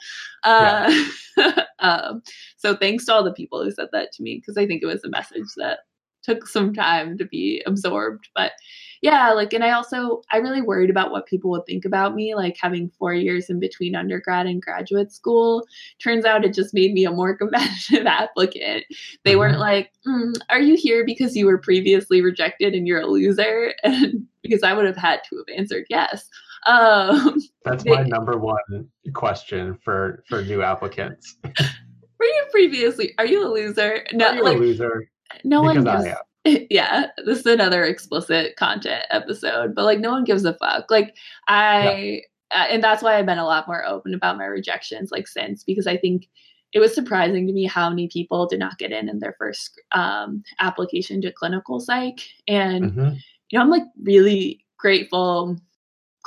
[0.45, 1.05] uh
[1.37, 1.65] yeah.
[1.81, 2.23] um
[2.57, 4.87] so thanks to all the people who said that to me because i think it
[4.87, 5.81] was a message that
[6.23, 8.53] took some time to be absorbed but
[9.01, 12.35] yeah, like, and I also, I really worried about what people would think about me,
[12.35, 15.67] like having four years in between undergrad and graduate school.
[16.03, 18.85] Turns out it just made me a more competitive applicant.
[19.25, 19.39] They mm-hmm.
[19.39, 23.75] weren't like, mm, are you here because you were previously rejected and you're a loser?
[23.85, 26.29] And because I would have had to have answered yes.
[26.67, 31.37] Um, That's they, my number one question for for new applicants.
[31.45, 33.15] were you previously?
[33.19, 34.05] Are you a loser?
[34.13, 35.11] No, like, a loser.
[35.45, 40.25] No because one gives, yeah, this is another explicit content episode, but like no one
[40.25, 40.91] gives a fuck.
[40.91, 41.15] Like
[41.47, 45.29] I, uh, and that's why I've been a lot more open about my rejections like
[45.29, 46.29] since because I think
[46.73, 49.81] it was surprising to me how many people did not get in in their first
[49.93, 53.15] um, application to clinical psych, and mm-hmm.
[53.51, 55.57] you know I'm like really grateful.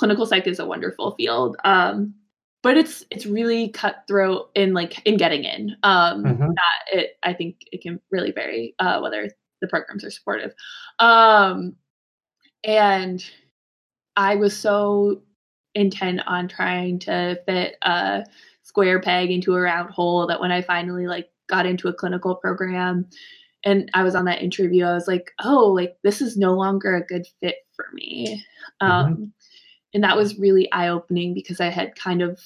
[0.01, 1.55] Clinical psych is a wonderful field.
[1.63, 2.15] Um,
[2.63, 6.47] but it's it's really cutthroat in like in getting in um mm-hmm.
[6.47, 9.27] that it i think it can really vary uh whether
[9.61, 10.53] the programs are supportive.
[10.99, 11.75] Um,
[12.63, 13.23] and
[14.17, 15.21] I was so
[15.73, 18.25] intent on trying to fit a
[18.63, 22.35] square peg into a round hole that when I finally like got into a clinical
[22.35, 23.07] program,
[23.63, 26.95] and I was on that interview, I was like, oh, like this is no longer
[26.95, 28.43] a good fit for me.
[28.81, 29.25] Mm-hmm.
[29.93, 32.39] And that was really eye opening because I had kind of,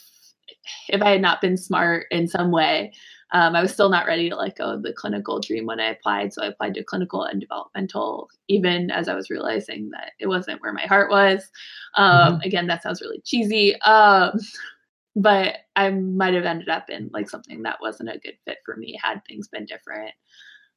[0.90, 2.94] if I had not been smart in some way,
[3.32, 5.90] um, I was still not ready to let go of the clinical dream when I
[5.90, 6.32] applied.
[6.34, 10.62] So I applied to clinical and developmental, even as I was realizing that it wasn't
[10.62, 11.50] where my heart was.
[11.96, 12.42] Um, mm-hmm.
[12.44, 13.80] Again, that sounds really cheesy.
[13.82, 14.40] Um,
[15.16, 18.76] but I might have ended up in like something that wasn't a good fit for
[18.76, 20.12] me had things been different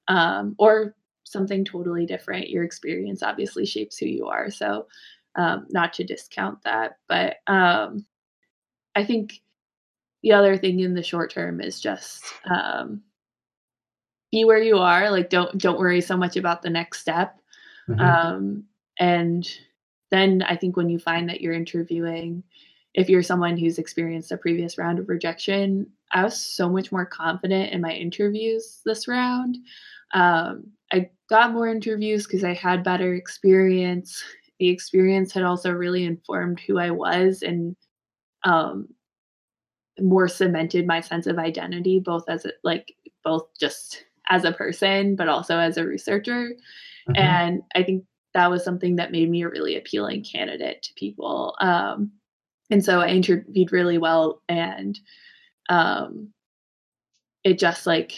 [0.09, 2.49] um, or something totally different.
[2.49, 4.51] Your experience obviously shapes who you are.
[4.51, 4.87] So,
[5.39, 8.05] um, not to discount that, but um,
[8.95, 9.41] I think
[10.23, 13.03] the other thing in the short term is just um,
[14.33, 15.11] be where you are.
[15.11, 17.41] Like, don't don't worry so much about the next step.
[17.89, 18.01] Mm-hmm.
[18.01, 18.65] Um,
[18.99, 19.49] and
[20.11, 22.43] then I think when you find that you're interviewing,
[22.95, 27.07] if you're someone who's experienced a previous round of rejection, I was so much more
[27.07, 29.57] confident in my interviews this round.
[30.15, 34.25] Um, I got more interviews because I had better experience.
[34.59, 37.77] The experience had also really informed who I was and
[38.45, 38.89] um,
[40.01, 42.95] more cemented my sense of identity, both as a, like
[43.25, 46.53] both just as a person, but also as a researcher.
[47.09, 47.17] Mm-hmm.
[47.17, 51.57] And I think that was something that made me a really appealing candidate to people.
[51.61, 52.13] Um,
[52.71, 54.99] and so I interviewed really well, and
[55.71, 56.33] um,
[57.45, 58.13] it just like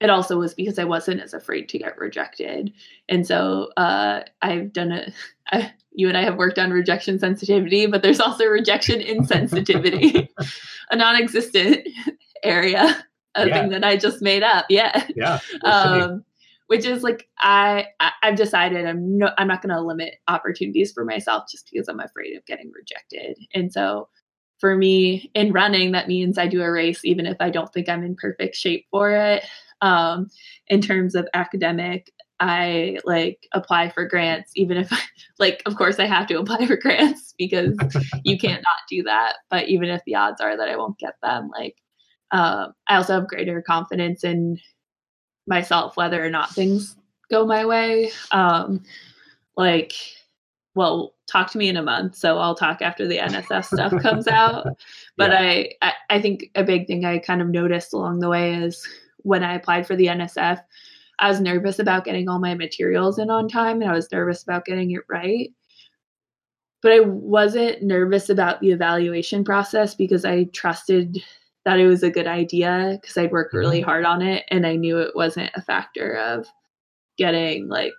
[0.00, 2.72] it also was because I wasn't as afraid to get rejected.
[3.08, 5.12] And so uh, I've done a,
[5.52, 10.28] I, you and I have worked on rejection sensitivity, but there's also rejection insensitivity,
[10.90, 11.86] a non existent
[12.42, 13.60] area, a yeah.
[13.60, 14.66] thing that I just made up.
[14.68, 15.06] Yeah.
[15.14, 15.40] Yeah.
[15.64, 16.24] Um,
[16.68, 20.92] which is like I, I have decided I'm no I'm not going to limit opportunities
[20.92, 23.36] for myself just because I'm afraid of getting rejected.
[23.52, 24.08] And so
[24.58, 27.88] for me in running that means I do a race even if I don't think
[27.88, 29.42] I'm in perfect shape for it
[29.82, 30.28] um,
[30.68, 35.00] in terms of academic i like apply for grants even if I,
[35.38, 37.76] like of course i have to apply for grants because
[38.24, 41.14] you can't not do that but even if the odds are that i won't get
[41.22, 41.76] them like
[42.32, 44.58] um, i also have greater confidence in
[45.46, 46.96] myself whether or not things
[47.30, 48.82] go my way um,
[49.56, 49.92] like
[50.74, 54.26] well talk to me in a month so i'll talk after the nsf stuff comes
[54.26, 54.66] out
[55.16, 55.40] but yeah.
[55.40, 58.86] I, I i think a big thing i kind of noticed along the way is
[59.22, 60.62] when I applied for the NSF,
[61.18, 64.42] I was nervous about getting all my materials in on time and I was nervous
[64.42, 65.50] about getting it right.
[66.82, 71.22] But I wasn't nervous about the evaluation process because I trusted
[71.66, 73.88] that it was a good idea because I'd worked really mm-hmm.
[73.88, 76.46] hard on it and I knew it wasn't a factor of
[77.18, 77.92] getting like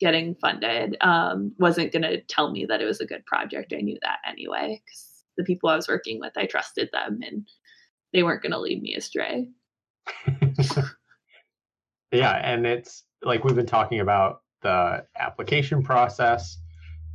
[0.00, 3.72] getting funded um, wasn't going to tell me that it was a good project.
[3.72, 7.48] I knew that anyway because the people I was working with, I trusted them and
[8.12, 9.48] they weren't going to lead me astray.
[12.12, 16.58] yeah, and it's like we've been talking about the application process,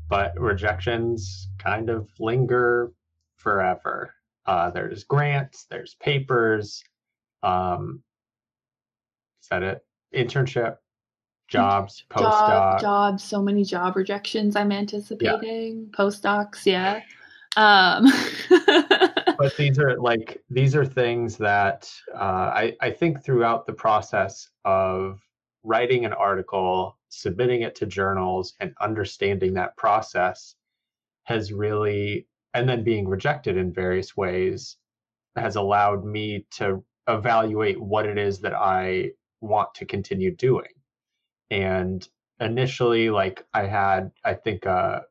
[0.07, 2.91] but rejections kind of linger
[3.35, 4.13] forever.
[4.45, 6.83] Uh, there's grants, there's papers.
[7.43, 8.01] Um,
[9.41, 9.85] is that it?
[10.15, 10.77] Internship,
[11.47, 12.21] jobs, postdoc.
[12.21, 15.89] Job, jobs, so many job rejections I'm anticipating.
[15.91, 15.97] Yeah.
[15.97, 17.01] Postdocs, yeah.
[17.57, 18.05] Um.
[19.39, 24.49] but these are like these are things that uh, I, I think throughout the process
[24.65, 25.21] of
[25.63, 30.55] writing an article, submitting it to journals, and understanding that process
[31.23, 34.75] has really, and then being rejected in various ways,
[35.37, 40.67] has allowed me to evaluate what it is that I want to continue doing.
[41.49, 42.07] And
[42.41, 45.01] initially, like I had, I think, uh,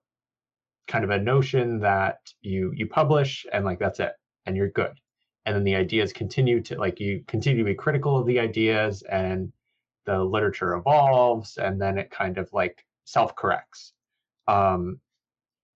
[0.88, 4.12] kind of a notion that you you publish and like that's it
[4.46, 4.98] and you're good.
[5.46, 9.03] And then the ideas continue to like you continue to be critical of the ideas
[9.03, 9.53] and
[10.09, 13.92] the literature evolves and then it kind of like self corrects
[14.48, 14.98] um,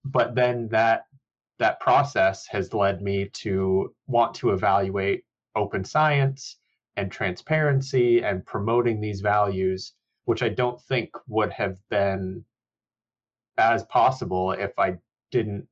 [0.05, 1.05] but then that
[1.59, 5.25] that process has led me to want to evaluate
[5.55, 6.57] open science
[6.97, 9.93] and transparency and promoting these values
[10.25, 12.43] which i don't think would have been
[13.59, 14.99] as possible if I
[15.31, 15.67] didn't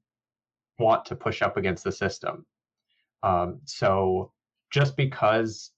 [0.79, 2.47] want to push up against the system.
[3.23, 4.33] Um, so
[4.71, 5.73] just because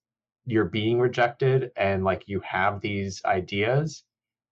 [0.46, 4.04] you're being rejected and like you have these ideas,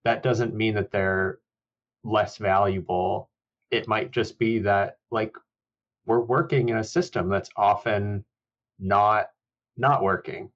[0.05, 1.39] that doesn't mean that they're
[2.05, 3.31] less valuable.
[3.71, 5.35] It might just be that like
[6.07, 8.25] we're working in a system that's often
[8.79, 9.27] not
[9.77, 10.51] not working.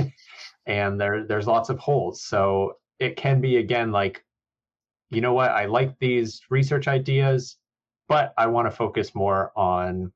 [0.66, 2.22] and there there's lots of holes.
[2.22, 4.23] So it can be again like
[5.10, 7.56] you know what, I like these research ideas,
[8.08, 10.12] but I want to focus more on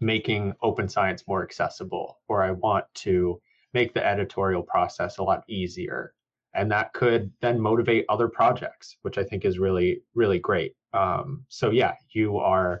[0.00, 3.40] making open science more accessible, or I want to
[3.72, 6.14] make the editorial process a lot easier.
[6.54, 10.74] and that could then motivate other projects which i think is really really great.
[10.92, 12.80] Um, so yeah you are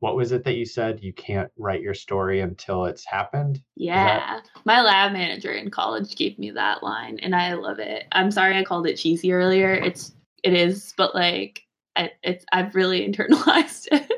[0.00, 1.02] what was it that you said?
[1.02, 3.62] You can't write your story until it's happened?
[3.76, 4.48] Yeah that...
[4.64, 8.04] my lab manager in college gave me that line and i love it.
[8.12, 9.72] I'm sorry i called it cheesy earlier.
[9.72, 11.62] It's it is but like
[11.96, 14.10] I, it's i've really internalized it.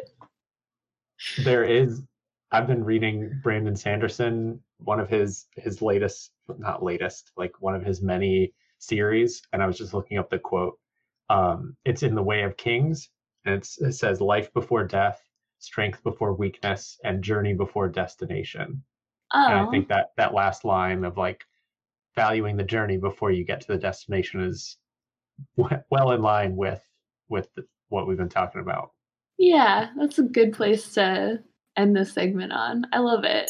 [1.44, 2.02] There is
[2.52, 7.84] i've been reading brandon sanderson one of his his latest not latest like one of
[7.84, 10.78] his many series and i was just looking up the quote.
[11.30, 13.10] Um it's in the way of kings
[13.44, 15.22] and it says life before death
[15.58, 18.82] strength before weakness and journey before destination.
[19.34, 19.46] Oh.
[19.46, 21.44] and i think that that last line of like
[22.14, 24.76] valuing the journey before you get to the destination is
[25.90, 26.80] well in line with
[27.28, 28.90] with the, what we've been talking about
[29.38, 31.38] yeah that's a good place to
[31.76, 33.48] end this segment on i love it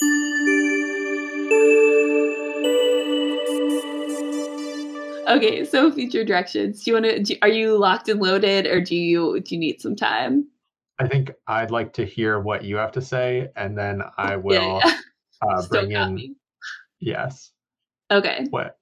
[5.28, 6.82] Okay, so future directions.
[6.82, 7.38] Do you want to?
[7.40, 10.48] Are you locked and loaded, or do you do you need some time?
[10.98, 14.80] I think I'd like to hear what you have to say, and then I will
[14.82, 14.94] yeah,
[15.44, 15.48] yeah.
[15.48, 16.14] Uh, bring in.
[16.14, 16.34] Me.
[16.98, 17.52] Yes.
[18.10, 18.46] Okay.
[18.50, 18.76] What?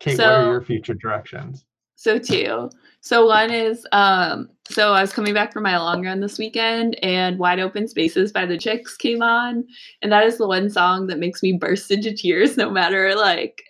[0.00, 1.64] Kate, so, what are your future directions?
[1.98, 2.70] So two.
[3.00, 6.96] So one is um so I was coming back from my long run this weekend
[7.02, 9.64] and Wide Open Spaces by the Chicks came on
[10.00, 13.64] and that is the one song that makes me burst into tears no matter like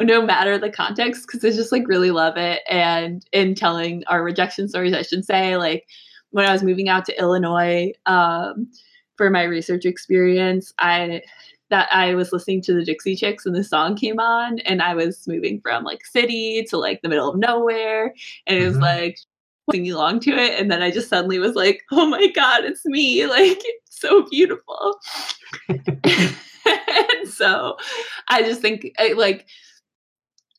[0.00, 2.60] no matter the context because I just like really love it.
[2.68, 5.86] And in telling our rejection stories, I should say, like
[6.32, 8.70] when I was moving out to Illinois um,
[9.16, 11.22] for my research experience, I
[11.70, 14.94] that I was listening to the Dixie Chicks and the song came on, and I
[14.94, 18.14] was moving from like city to like the middle of nowhere,
[18.46, 18.82] and it was mm-hmm.
[18.82, 19.18] like
[19.70, 22.84] singing along to it, and then I just suddenly was like, "Oh my god, it's
[22.84, 24.98] me!" Like it's so beautiful.
[25.68, 27.76] and so
[28.28, 29.46] I just think like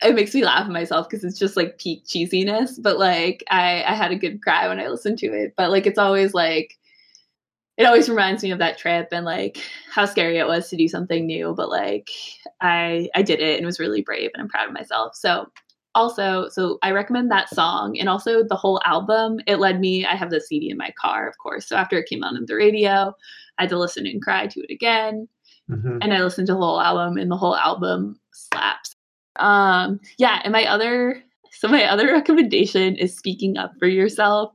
[0.04, 2.82] it makes me laugh at myself because it's just like peak cheesiness.
[2.82, 5.54] But like I, I had a good cry when I listened to it.
[5.58, 6.77] But like it's always like
[7.78, 9.60] it always reminds me of that trip and like
[9.92, 11.54] how scary it was to do something new.
[11.56, 12.10] But like
[12.62, 15.16] I I did it and was really brave and I'm proud of myself.
[15.16, 15.48] So
[15.98, 19.40] also, so I recommend that song and also the whole album.
[19.48, 21.68] It led me, I have the CD in my car, of course.
[21.68, 23.16] So after it came on the radio,
[23.58, 25.28] I had to listen and cry to it again.
[25.70, 25.98] Mm-hmm.
[26.02, 28.94] And I listened to the whole album, and the whole album slaps.
[29.38, 31.22] Um, yeah, and my other
[31.52, 34.54] so my other recommendation is speaking up for yourself.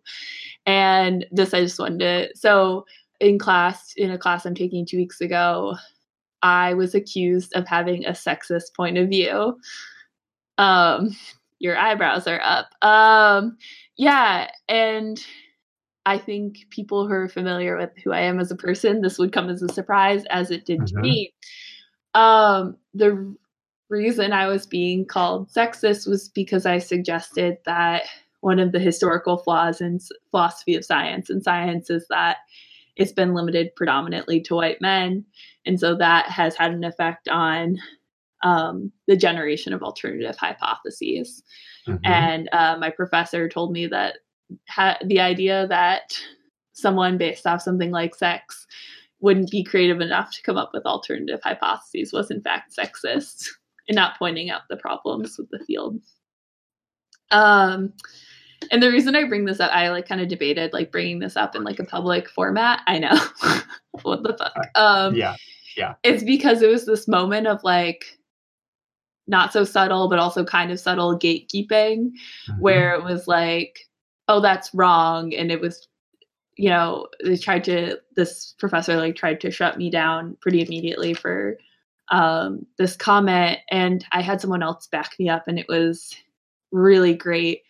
[0.64, 2.86] And this I just wanted to so
[3.22, 5.76] in class, in a class I'm taking two weeks ago,
[6.42, 9.58] I was accused of having a sexist point of view.
[10.58, 11.16] Um,
[11.60, 12.70] your eyebrows are up.
[12.82, 13.56] Um,
[13.96, 15.24] yeah, and
[16.04, 19.32] I think people who are familiar with who I am as a person, this would
[19.32, 20.96] come as a surprise, as it did mm-hmm.
[20.96, 21.32] to me.
[22.14, 23.34] Um, the
[23.88, 28.02] reason I was being called sexist was because I suggested that
[28.40, 30.00] one of the historical flaws in
[30.32, 32.38] philosophy of science and science is that
[32.97, 35.24] it's been limited predominantly to white men.
[35.64, 37.78] And so that has had an effect on
[38.43, 41.43] um, the generation of alternative hypotheses.
[41.86, 42.05] Mm-hmm.
[42.05, 44.18] And uh, my professor told me that
[44.68, 46.12] ha- the idea that
[46.72, 48.66] someone based off something like sex
[49.20, 53.47] wouldn't be creative enough to come up with alternative hypotheses was in fact sexist
[53.88, 56.01] and not pointing out the problems with the field.
[57.30, 57.93] Um,
[58.70, 61.36] and the reason I bring this up, I like kind of debated like bringing this
[61.36, 62.80] up in like a public format.
[62.86, 63.16] I know
[64.02, 64.68] what the fuck.
[64.74, 65.36] Um, yeah,
[65.76, 65.94] yeah.
[66.02, 68.04] It's because it was this moment of like
[69.26, 72.60] not so subtle, but also kind of subtle gatekeeping, mm-hmm.
[72.60, 73.80] where it was like,
[74.28, 75.88] oh, that's wrong, and it was
[76.56, 81.14] you know they tried to this professor like tried to shut me down pretty immediately
[81.14, 81.56] for
[82.10, 86.14] um, this comment, and I had someone else back me up, and it was
[86.72, 87.62] really great.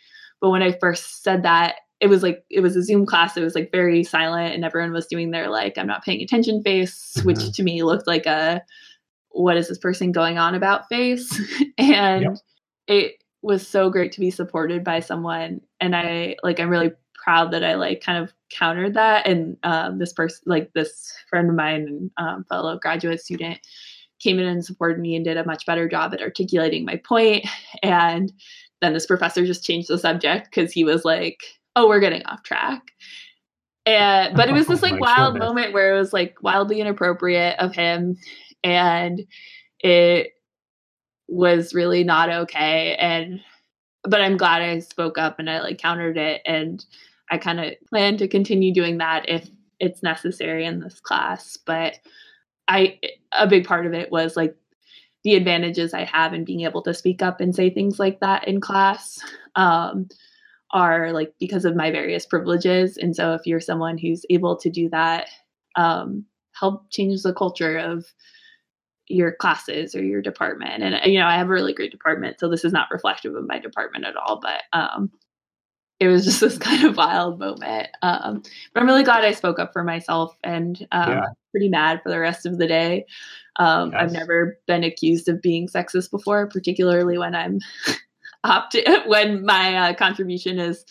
[0.43, 3.37] But when I first said that, it was like it was a Zoom class.
[3.37, 6.63] It was like very silent, and everyone was doing their like "I'm not paying attention"
[6.63, 7.27] face, mm-hmm.
[7.29, 8.61] which to me looked like a
[9.31, 11.41] "What is this person going on about?" face.
[11.79, 12.37] and yep.
[12.89, 17.53] it was so great to be supported by someone, and I like I'm really proud
[17.53, 19.25] that I like kind of countered that.
[19.25, 23.61] And um, this person, like this friend of mine, um, fellow graduate student,
[24.19, 27.47] came in and supported me and did a much better job at articulating my point.
[27.83, 28.33] And
[28.83, 31.41] then this professor just changed the subject because he was like,
[31.77, 32.83] oh, we're getting off track.
[33.87, 35.49] And but it was this oh like wild goodness.
[35.49, 38.17] moment where it was like wildly inappropriate of him
[38.63, 39.23] and
[39.81, 40.33] it
[41.29, 43.41] was really not okay and
[44.05, 46.85] but I'm glad I spoke up and I like countered it and
[47.31, 49.49] I kind of plan to continue doing that if
[49.81, 51.99] it's necessary in this class but
[52.69, 52.99] I
[53.33, 54.57] a big part of it was like
[55.25, 58.47] the advantages I have in being able to speak up and say things like that
[58.49, 59.21] in class
[59.55, 60.09] um,
[60.73, 62.97] are like because of my various privileges.
[62.97, 65.29] And so if you're someone who's able to do that,
[65.77, 66.25] um,
[66.59, 68.07] help change the culture of
[69.09, 70.83] your classes or your department.
[70.83, 73.47] And you know, I have a really great department, so this is not reflective of
[73.47, 74.41] my department at all.
[74.41, 75.11] But um,
[76.01, 77.89] it was just this kind of wild moment.
[78.03, 78.43] Um,
[78.73, 81.27] but I'm really glad I spoke up for myself and um, yeah.
[81.53, 83.07] Pretty mad for the rest of the day.
[83.57, 84.01] Um, yes.
[84.03, 87.61] I've never been accused of being sexist before, particularly when I'm
[88.45, 88.77] opt
[89.07, 90.85] when my uh, contribution is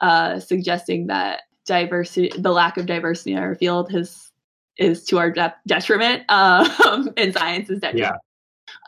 [0.00, 4.30] uh, suggesting that diversity, the lack of diversity in our field has
[4.78, 8.16] is to our de- detriment um, in science is detriment.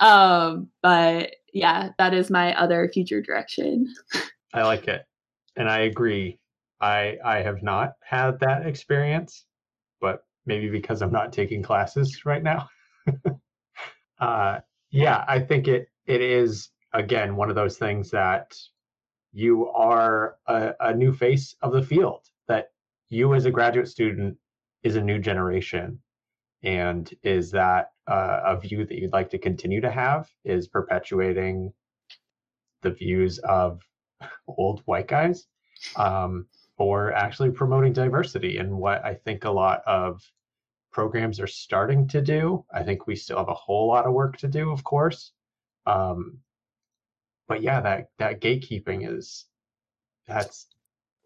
[0.01, 0.07] Yeah.
[0.07, 3.93] Um, but yeah, that is my other future direction.
[4.53, 5.05] I like it
[5.57, 6.39] and I agree.
[6.81, 9.45] I I have not had that experience,
[10.51, 12.69] maybe because I'm not taking classes right now.
[14.21, 14.59] uh,
[14.91, 18.59] yeah, I think it it is again one of those things that
[19.33, 22.23] you are a, a new face of the field.
[22.49, 22.73] That
[23.11, 24.37] you as a graduate student
[24.83, 26.01] is a new generation,
[26.65, 30.29] and is that uh, a view that you'd like to continue to have?
[30.45, 31.73] Is perpetuating
[32.83, 33.81] the views of
[34.49, 35.47] old white guys
[35.95, 36.47] um,
[36.77, 40.21] or actually promoting diversity and what I think a lot of
[40.93, 42.65] programs are starting to do.
[42.73, 45.33] I think we still have a whole lot of work to do, of course.
[45.87, 46.39] Um,
[47.49, 49.47] but yeah, that that gatekeeping is
[50.27, 50.67] that's.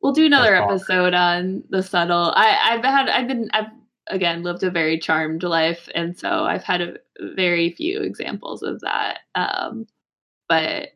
[0.03, 2.33] We'll do another episode on the subtle.
[2.37, 3.71] I, I've had I've been I've
[4.09, 6.95] again lived a very charmed life, and so I've had a
[7.35, 9.21] very few examples of that.
[9.35, 9.87] Um,
[10.49, 10.91] but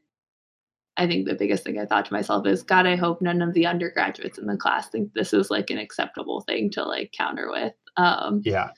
[0.98, 3.54] I think the biggest thing I thought to myself is, God, I hope none of
[3.54, 7.50] the undergraduates in the class think this is like an acceptable thing to like counter
[7.50, 7.72] with.
[7.98, 8.70] Um, yeah.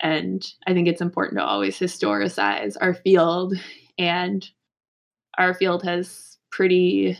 [0.00, 3.54] And I think it's important to always historicize our field,
[3.98, 4.48] and
[5.38, 7.18] our field has pretty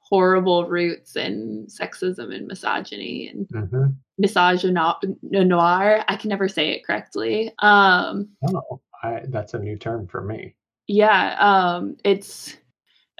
[0.00, 4.22] horrible roots in sexism and misogyny and mm-hmm.
[4.22, 6.04] misogynoir.
[6.06, 7.52] I can never say it correctly.
[7.60, 10.54] Um, oh, I, that's a new term for me.
[10.86, 12.56] Yeah, um, it's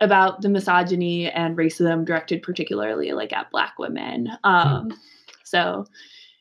[0.00, 4.92] about the misogyny and racism directed particularly like at black women um,
[5.44, 5.84] so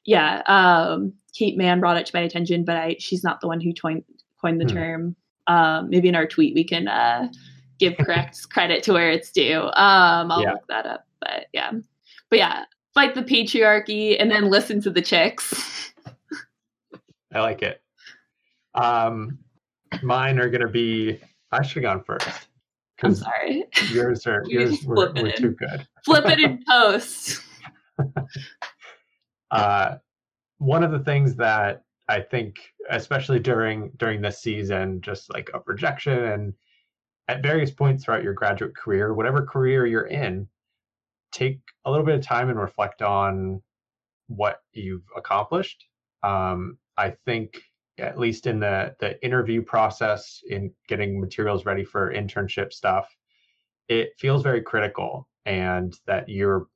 [0.08, 3.62] yeah um, kate Manne brought it to my attention but i she's not the one
[3.62, 4.04] who coined,
[4.42, 4.76] coined the hmm.
[4.76, 7.30] term um, maybe in our tweet we can uh,
[7.78, 10.54] give correct credit to where it's due um, i'll yeah.
[10.54, 11.72] look that up but yeah
[12.32, 12.64] but yeah
[12.96, 15.94] fight the patriarchy and then listen to the chicks
[17.34, 17.82] i like it
[18.74, 19.38] um
[20.02, 21.20] mine are gonna be
[21.52, 22.48] i should have gone first
[23.04, 23.66] I'm sorry.
[23.92, 25.88] Yours are yours were, were too good.
[26.04, 27.42] Flip it in post.
[29.52, 29.96] Uh,
[30.58, 32.58] one of the things that I think,
[32.90, 36.54] especially during during this season, just like a rejection and
[37.28, 40.48] at various points throughout your graduate career, whatever career you're in,
[41.32, 43.62] take a little bit of time and reflect on
[44.28, 45.86] what you've accomplished.
[46.24, 47.62] Um, I think
[48.00, 53.16] at least in the the interview process in getting materials ready for internship stuff
[53.88, 56.68] it feels very critical and that you're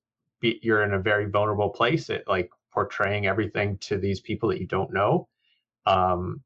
[0.41, 4.67] you're in a very vulnerable place It like portraying everything to these people that you
[4.67, 5.27] don't know
[5.85, 6.41] um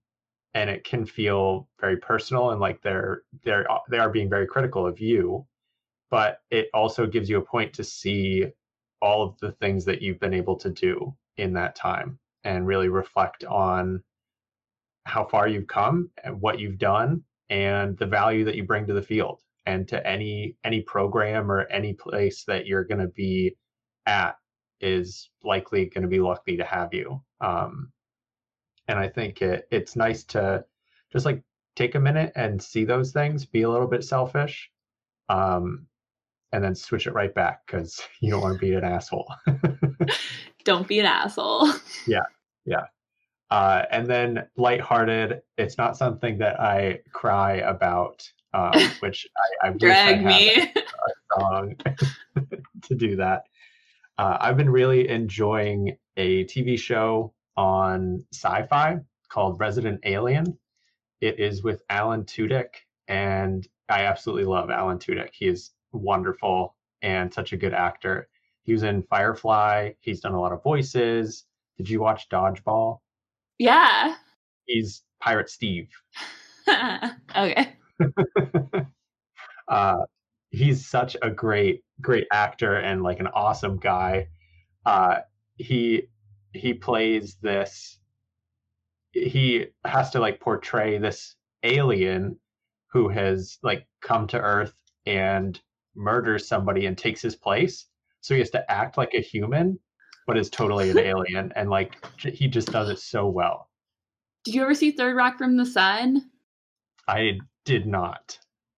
[0.54, 4.86] and it can feel very personal and like they're they're they are being very critical
[4.88, 5.46] of you
[6.10, 8.46] but it also gives you a point to see
[9.02, 12.90] all of the things that you've been able to do in that time and really
[12.90, 14.02] reflect on
[15.06, 18.94] how far you've come and what you've done and the value that you bring to
[18.94, 23.56] the field and to any any program or any place that you're going to be
[24.06, 24.36] at
[24.82, 27.22] is likely going to be lucky to have you.
[27.42, 27.92] Um,
[28.88, 30.64] and i think it, it's nice to
[31.12, 31.42] just like
[31.76, 34.70] take a minute and see those things be a little bit selfish
[35.28, 35.88] um,
[36.52, 39.28] and then switch it right back because you don't want to be an asshole.
[40.64, 41.68] Don't be an asshole.
[42.08, 42.22] Yeah
[42.66, 42.86] yeah.
[43.52, 49.28] Uh, and then lighthearted, it's not something that I cry about, um, which
[49.64, 50.52] I, I drag I me.
[50.76, 51.76] a song
[52.84, 53.44] to do that.
[54.18, 60.58] Uh, I've been really enjoying a TV show on Syfy called Resident Alien.
[61.22, 62.70] It is with Alan Tudyk,
[63.08, 65.32] and I absolutely love Alan Tudyk.
[65.34, 68.30] He is wonderful and such a good actor.
[68.64, 69.92] He was in Firefly.
[70.00, 71.46] He's done a lot of voices.
[71.78, 73.00] Did you watch Dodgeball?
[73.60, 74.16] Yeah.
[74.66, 75.90] He's Pirate Steve.
[77.38, 77.74] okay.
[79.68, 79.98] uh,
[80.56, 84.28] he's such a great, great actor and like an awesome guy.
[84.86, 85.18] Uh,
[85.58, 86.04] he
[86.54, 88.00] he plays this.
[89.12, 92.40] He has to like portray this alien
[92.92, 94.74] who has like come to Earth
[95.06, 95.60] and
[95.96, 97.88] murders somebody and takes his place.
[98.22, 99.80] So he has to act like a human,
[100.28, 103.70] but is totally an alien, and like he just does it so well.
[104.44, 106.30] Did you ever see Third Rock from the Sun?
[107.08, 108.38] I did not.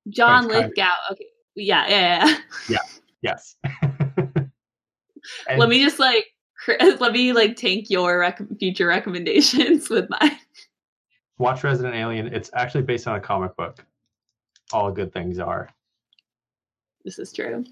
[0.10, 0.92] John Lithgow.
[1.10, 1.14] Of...
[1.14, 1.26] Okay.
[1.58, 2.38] Yeah, yeah, yeah.
[2.70, 2.78] Yeah.
[3.24, 3.56] Yes.
[5.58, 6.28] let me just like
[7.00, 10.38] let me like tank your rec- future recommendations with mine.
[11.40, 12.28] Watch Resident Alien.
[12.28, 13.84] It's actually based on a comic book.
[14.72, 15.68] All good things are.
[17.04, 17.66] This is true.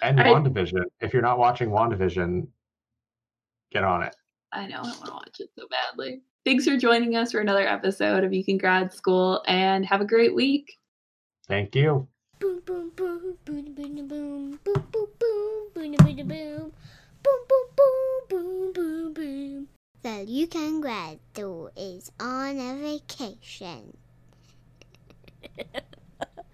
[0.00, 0.74] And All WandaVision.
[0.78, 0.88] Right.
[1.00, 2.46] If you're not watching WandaVision,
[3.72, 4.14] get on it.
[4.52, 4.78] I know.
[4.78, 6.22] I want to watch it so badly.
[6.44, 10.06] Thanks for joining us for another episode of You Can Grad School and have a
[10.06, 10.78] great week.
[11.48, 12.06] Thank you.
[12.44, 16.72] Boom, boom, boom, boom, boom, boom, boom, boom, boom, boom, boom, boom, boom.
[17.24, 19.68] Boom, boom, boom, boom, boom, boom.
[20.02, 23.96] The You Can Grad School is on a vacation.